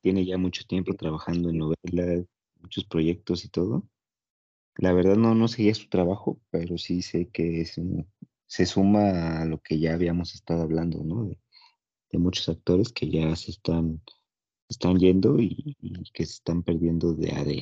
[0.00, 2.24] tiene ya mucho tiempo trabajando en novelas,
[2.60, 3.84] muchos proyectos y todo.
[4.76, 7.80] La verdad no, no seguía su trabajo, pero sí sé que es
[8.46, 11.30] se suma a lo que ya habíamos estado hablando, ¿no?
[12.12, 14.02] de muchos actores que ya se están,
[14.72, 15.76] están yendo y,
[16.12, 17.52] que se están perdiendo de AD.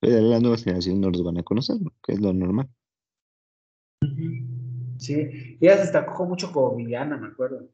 [0.00, 2.68] Pero las nuevas generaciones no los van a conocer, que es lo normal.
[4.98, 7.68] Sí, ella se destacó mucho como villana, me acuerdo.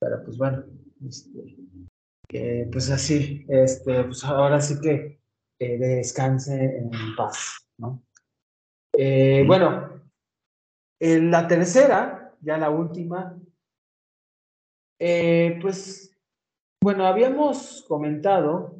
[0.00, 0.64] Pero pues bueno,
[1.06, 5.20] este, pues así, este, pues ahora sí que
[5.58, 8.02] eh, descanse en paz, ¿no?
[8.96, 10.02] Eh, bueno,
[11.00, 13.38] la tercera, ya la última,
[15.04, 16.11] eh, pues,
[16.82, 18.74] bueno, habíamos comentado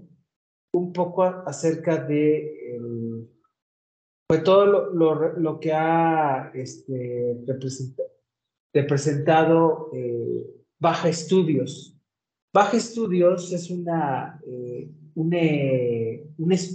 [0.75, 2.81] un poco acerca de
[4.27, 7.37] pues, todo lo, que ha este,
[8.75, 10.47] representado eh,
[10.81, 11.97] Baja Estudios.
[12.53, 15.31] Baja Estudios es una, eh, un,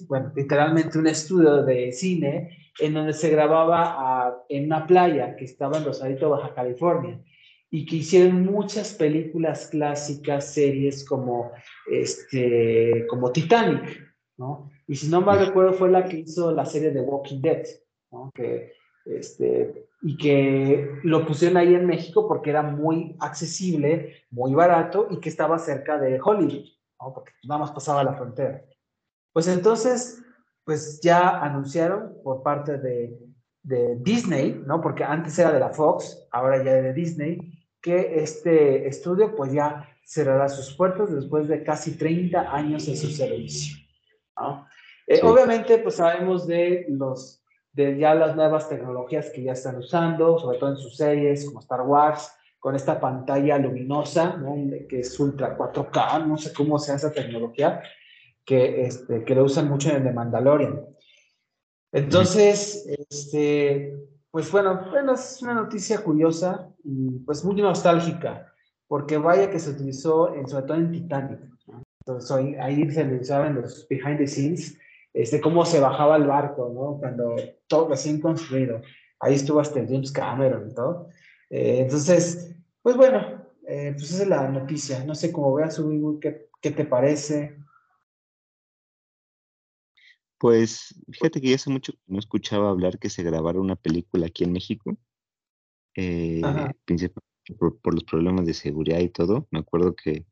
[0.07, 5.77] bueno, literalmente un estudio de cine en donde se grababa en una playa que estaba
[5.77, 7.21] en Rosarito, Baja California
[7.69, 11.51] y que hicieron muchas películas clásicas, series como,
[11.91, 14.69] este, como Titanic, ¿no?
[14.87, 17.65] Y si no mal recuerdo fue la que hizo la serie de Walking Dead,
[18.11, 18.31] ¿no?
[18.33, 18.73] Que,
[19.05, 25.19] este, y que lo pusieron ahí en México porque era muy accesible, muy barato y
[25.19, 26.65] que estaba cerca de Hollywood,
[27.01, 27.13] ¿no?
[27.13, 28.63] Porque nada más pasaba la frontera.
[29.33, 30.23] Pues entonces,
[30.63, 33.17] pues ya anunciaron por parte de,
[33.63, 34.79] de Disney, ¿no?
[34.79, 37.56] Porque antes era de la Fox, ahora ya es de Disney,
[37.87, 43.07] que este estudio pues ya cerrará sus puertas después de casi 30 años de su
[43.07, 43.77] servicio.
[45.07, 50.37] Eh, obviamente pues sabemos de, los, de ya las nuevas tecnologías que ya están usando,
[50.37, 52.29] sobre todo en sus series como Star Wars,
[52.59, 54.37] con esta pantalla luminosa,
[54.89, 57.81] que es Ultra 4K, no sé cómo sea esa tecnología,
[58.43, 60.85] que, este, que lo usan mucho en el de Mandalorian.
[61.93, 63.95] Entonces, este,
[64.37, 68.53] pues bueno, bueno, es una noticia curiosa y pues muy nostálgica,
[68.87, 71.39] porque vaya que se utilizó en, sobre todo en Titanic.
[72.01, 72.29] Entonces
[72.59, 74.77] ahí, se utilizaban los behind the scenes,
[75.11, 76.99] este, cómo se bajaba el barco, ¿no?
[76.99, 77.35] Cuando
[77.65, 78.79] todo recién construido.
[79.21, 81.09] Ahí estuvo hasta James Cameron y todo.
[81.49, 85.03] Eh, entonces, pues bueno, eh, pues esa es la noticia.
[85.03, 85.81] No sé cómo veas,
[86.21, 87.57] ¿qué, ¿qué te parece?
[90.37, 94.27] Pues fíjate que ya hace mucho que no escuchaba hablar que se grabara una película
[94.27, 94.97] aquí en México,
[95.95, 96.41] eh,
[97.57, 99.47] por, por, los problemas de seguridad y todo.
[99.49, 100.25] Me acuerdo que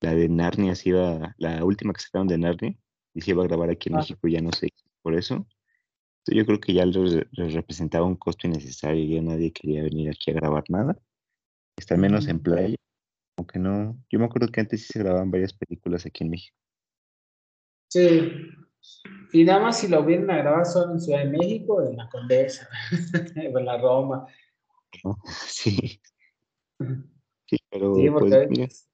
[0.00, 2.76] la de Narnia se iba, la última que sacaron de Narnia,
[3.14, 3.96] y se iba a grabar aquí en.
[3.96, 4.68] México, ya no sé
[5.02, 5.46] por eso.
[6.26, 10.34] yo creo que ya les, representaba un costo innecesario, ya nadie quería venir aquí a
[10.34, 10.98] grabar nada.
[11.76, 12.76] Está menos en playa,
[13.38, 13.98] aunque no.
[14.10, 16.56] Yo me acuerdo que antes sí se grababan varias películas aquí en México.
[17.88, 18.32] Sí,
[19.32, 22.08] y nada más si lo vienen a grabar solo en Ciudad de México, en la
[22.08, 22.68] Condesa,
[23.54, 24.26] o en la Roma.
[25.46, 26.00] Sí.
[27.46, 28.88] Sí, pero pues,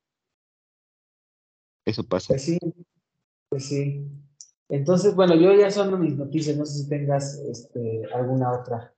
[1.84, 2.28] eso pasa.
[2.28, 2.59] Pues sí,
[3.49, 4.05] pues sí.
[4.68, 8.93] Entonces, bueno, yo ya son mis noticias, no sé si tengas este, alguna otra.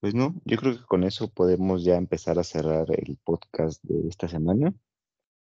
[0.00, 4.08] Pues no, yo creo que con eso podemos ya empezar a cerrar el podcast de
[4.08, 4.74] esta semana.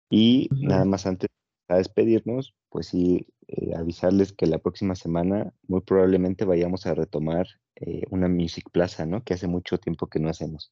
[0.10, 1.30] Y nada más antes
[1.70, 7.46] de despedirnos, pues sí, eh, avisarles que la próxima semana muy probablemente vayamos a retomar
[7.76, 9.24] eh, una Music Plaza, ¿no?
[9.26, 10.72] Que hace mucho tiempo que no hacemos.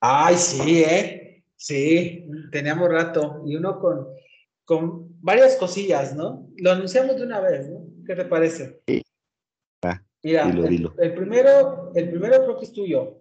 [0.00, 1.44] Ay, sí, ¿eh?
[1.56, 3.42] Sí, teníamos rato.
[3.44, 4.06] Y uno con,
[4.64, 6.48] con varias cosillas, ¿no?
[6.58, 7.86] Lo anunciamos de una vez, ¿no?
[8.06, 8.80] ¿Qué te parece?
[8.86, 9.02] Sí.
[9.82, 13.18] Ah, Mira, el, primero, el primero creo que es tuyo.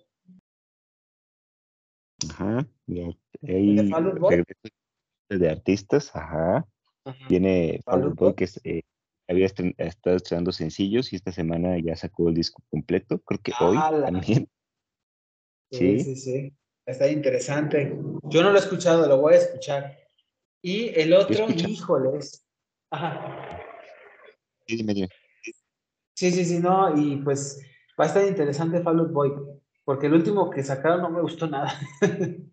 [2.30, 3.10] Ajá, ya.
[3.48, 3.90] Ahí
[5.30, 6.68] de artistas, ajá.
[7.28, 8.84] Tiene Fall Boy que eh,
[9.28, 13.20] había estado estrenando sencillos y esta semana ya sacó el disco completo.
[13.20, 14.50] Creo que hoy también.
[15.74, 16.54] Sí, sí, sí,
[16.86, 17.98] Está interesante.
[18.24, 19.98] Yo no lo he escuchado, lo voy a escuchar.
[20.62, 22.46] Y el otro, híjoles.
[22.90, 23.62] Ajá.
[24.68, 25.08] Sí, dime,
[26.14, 27.66] Sí, sí, sí, no, y pues
[28.00, 29.32] va a estar interesante Fall Boy,
[29.84, 31.74] porque el último que sacaron no me gustó nada.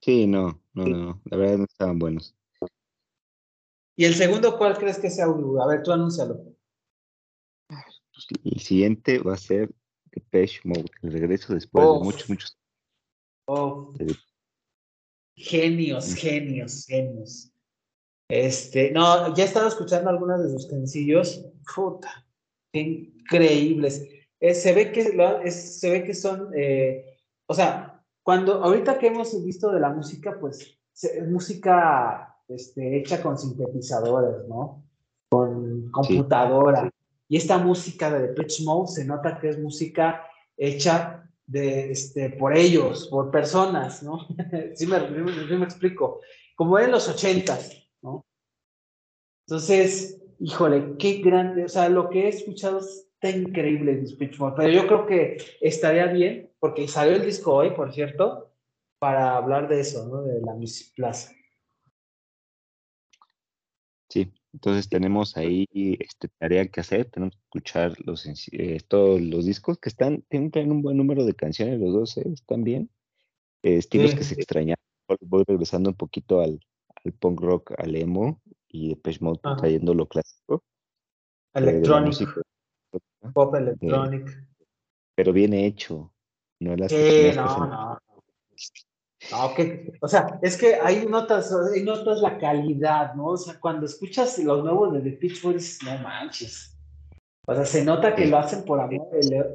[0.00, 2.34] sí, no, no, no, la verdad no estaban buenos.
[3.96, 5.26] ¿Y el segundo cuál crees que sea?
[5.26, 6.42] A ver, tú anúncialo.
[7.68, 9.70] Pues, el siguiente va a ser
[10.10, 12.58] Depeche Mode, el regreso después de muchos, muchos.
[13.46, 13.94] Oh.
[15.36, 17.52] Genios, genios, genios.
[18.28, 21.44] Este, no, ya he estado escuchando algunos de sus sencillos.
[21.74, 22.26] Puta,
[22.72, 24.06] increíbles.
[24.40, 29.44] Eh, se, ve que, se ve que son, eh, o sea, cuando, ahorita que hemos
[29.44, 34.84] visto de la música, pues es música este, hecha con sintetizadores, ¿no?
[35.30, 36.90] Con computadora.
[37.28, 40.26] Y esta música de Pitch Mode se nota que es música
[40.56, 44.26] hecha de, este, por ellos, por personas, ¿no?
[44.74, 46.20] sí, me, me, explico.
[46.54, 48.26] Como en los ochentas, ¿no?
[49.46, 54.54] Entonces, híjole, qué grande, o sea, lo que he escuchado está increíble de Pitch Mode,
[54.56, 58.52] pero yo creo que estaría bien, porque salió el disco hoy, por cierto,
[58.98, 60.22] para hablar de eso, ¿no?
[60.22, 61.32] De la Music Plaza.
[64.12, 69.46] Sí, entonces tenemos ahí este, tarea que hacer, tenemos que escuchar los, eh, todos los
[69.46, 72.28] discos que están, tienen un buen número de canciones, los dos ¿eh?
[72.30, 72.90] están bien,
[73.62, 74.76] eh, estilos que se extrañan.
[75.22, 76.60] Voy regresando un poquito al,
[77.02, 80.62] al punk rock, al emo y Depeche Mode trayendo lo clásico.
[81.54, 82.38] Electronic.
[83.32, 84.46] Pop electronic.
[85.14, 86.12] pero bien hecho,
[86.60, 87.98] no las no, no.
[89.30, 89.54] No,
[90.00, 93.26] o sea, es que hay notas, hay notas la calidad, ¿no?
[93.26, 96.76] O sea, cuando escuchas los nuevos de The Pitch Boys, no manches.
[97.46, 99.08] O sea, se nota que lo hacen por amor,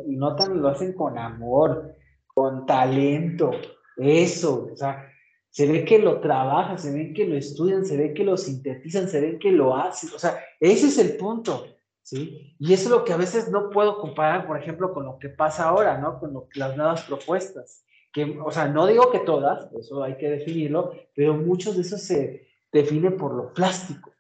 [0.07, 1.95] y notan lo hacen con amor,
[2.33, 3.51] con talento,
[3.97, 5.09] eso, o sea,
[5.49, 9.07] se ve que lo trabajan, se ve que lo estudian, se ve que lo sintetizan,
[9.07, 11.65] se ve que lo hacen, o sea, ese es el punto,
[12.03, 12.55] ¿sí?
[12.59, 15.29] Y eso es lo que a veces no puedo comparar, por ejemplo, con lo que
[15.29, 16.19] pasa ahora, ¿no?
[16.19, 17.83] Con las nuevas propuestas
[18.23, 22.47] o sea, no digo que todas, eso hay que definirlo, pero muchos de esos se
[22.71, 24.11] definen por lo plástico.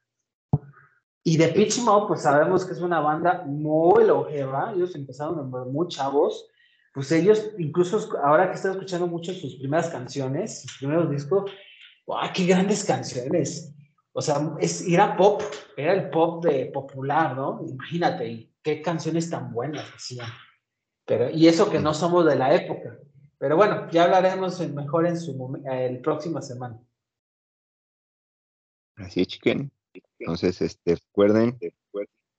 [1.23, 5.87] Y de Pitch Mode, pues sabemos que es una banda muy longeva, ellos empezaron muy
[5.89, 6.47] chavos,
[6.93, 11.51] pues ellos, incluso ahora que estoy escuchando mucho sus primeras canciones, sus primeros discos,
[12.05, 13.73] ¡guau, qué grandes canciones!
[14.13, 15.43] O sea, es, era pop,
[15.75, 17.61] era el pop de popular, ¿no?
[17.67, 20.27] Imagínate, qué canciones tan buenas hacían.
[21.05, 22.97] Pero, y eso que no somos de la época.
[23.39, 26.79] Pero bueno, ya hablaremos mejor en su el próxima semana.
[28.95, 29.71] Así es, chiquen.
[30.19, 31.57] Entonces, este, recuerden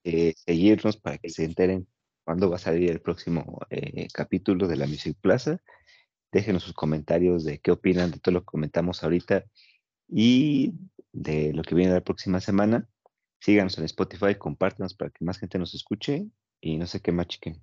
[0.04, 1.86] eh, seguirnos para que se enteren
[2.24, 5.60] cuándo va a salir el próximo eh, capítulo de la Music Plaza.
[6.32, 9.44] Déjenos sus comentarios de qué opinan de todo lo que comentamos ahorita
[10.08, 10.74] y
[11.12, 12.88] de lo que viene la próxima semana.
[13.40, 16.26] Síganos en Spotify, compártanos para que más gente nos escuche
[16.60, 17.62] y no sé qué más, chiquen.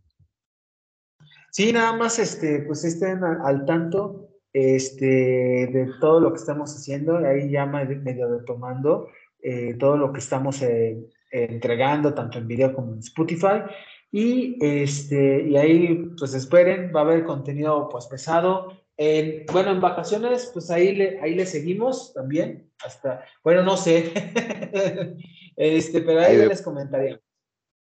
[1.55, 7.15] Sí, nada más este, pues estén al, tanto este, de todo lo que estamos haciendo,
[7.15, 9.07] ahí ya medio retomando
[9.41, 10.99] eh, todo lo que estamos eh,
[11.31, 13.63] entregando, tanto en video como en Spotify.
[14.11, 18.73] Y, este, y ahí, pues esperen, va a haber contenido pues pesado.
[18.97, 24.11] En, bueno, en vacaciones, pues ahí le, ahí le seguimos también, hasta, bueno, no sé,
[25.55, 27.23] este, pero ahí, les comentaríamos.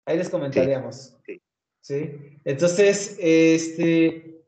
[0.05, 1.18] Ahí les comentaríamos.
[1.26, 1.36] sí.
[1.36, 1.43] ¿sí?
[1.90, 4.46] Entonces, este,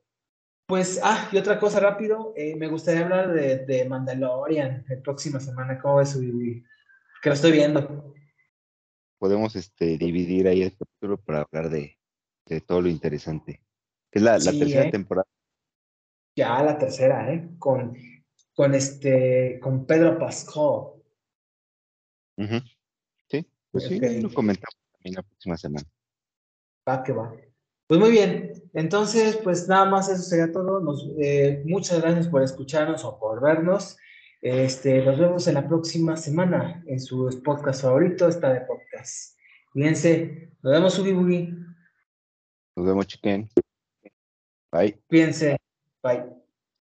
[0.66, 5.40] pues, ah, y otra cosa rápido, eh, me gustaría hablar de, de, Mandalorian la próxima
[5.40, 6.18] semana, ¿cómo ves?
[7.22, 8.14] Que lo estoy viendo.
[9.20, 11.98] Podemos este, dividir ahí el capítulo para hablar de,
[12.46, 13.62] de todo lo interesante.
[14.12, 14.92] Es la, la tercera ¿eh?
[14.92, 15.28] temporada.
[16.38, 17.50] Ya la tercera, ¿eh?
[17.60, 17.98] Con,
[18.54, 20.94] con este, con Pedro Pascal.
[22.38, 25.88] Sí, pues sí, lo comentamos también la próxima semana.
[26.88, 27.34] Va que va.
[27.88, 30.80] Pues muy bien, entonces pues nada más eso sería todo.
[30.80, 33.98] Nos, eh, muchas gracias por escucharnos o por vernos.
[34.42, 39.38] Este, nos vemos en la próxima semana en su podcast favorito, esta de podcast.
[39.72, 41.54] Cuídense, nos vemos, Ubi Bugi.
[42.76, 43.50] Nos vemos, chiquen.
[44.72, 45.02] Bye.
[45.08, 45.58] Cuídense,
[46.04, 46.45] bye.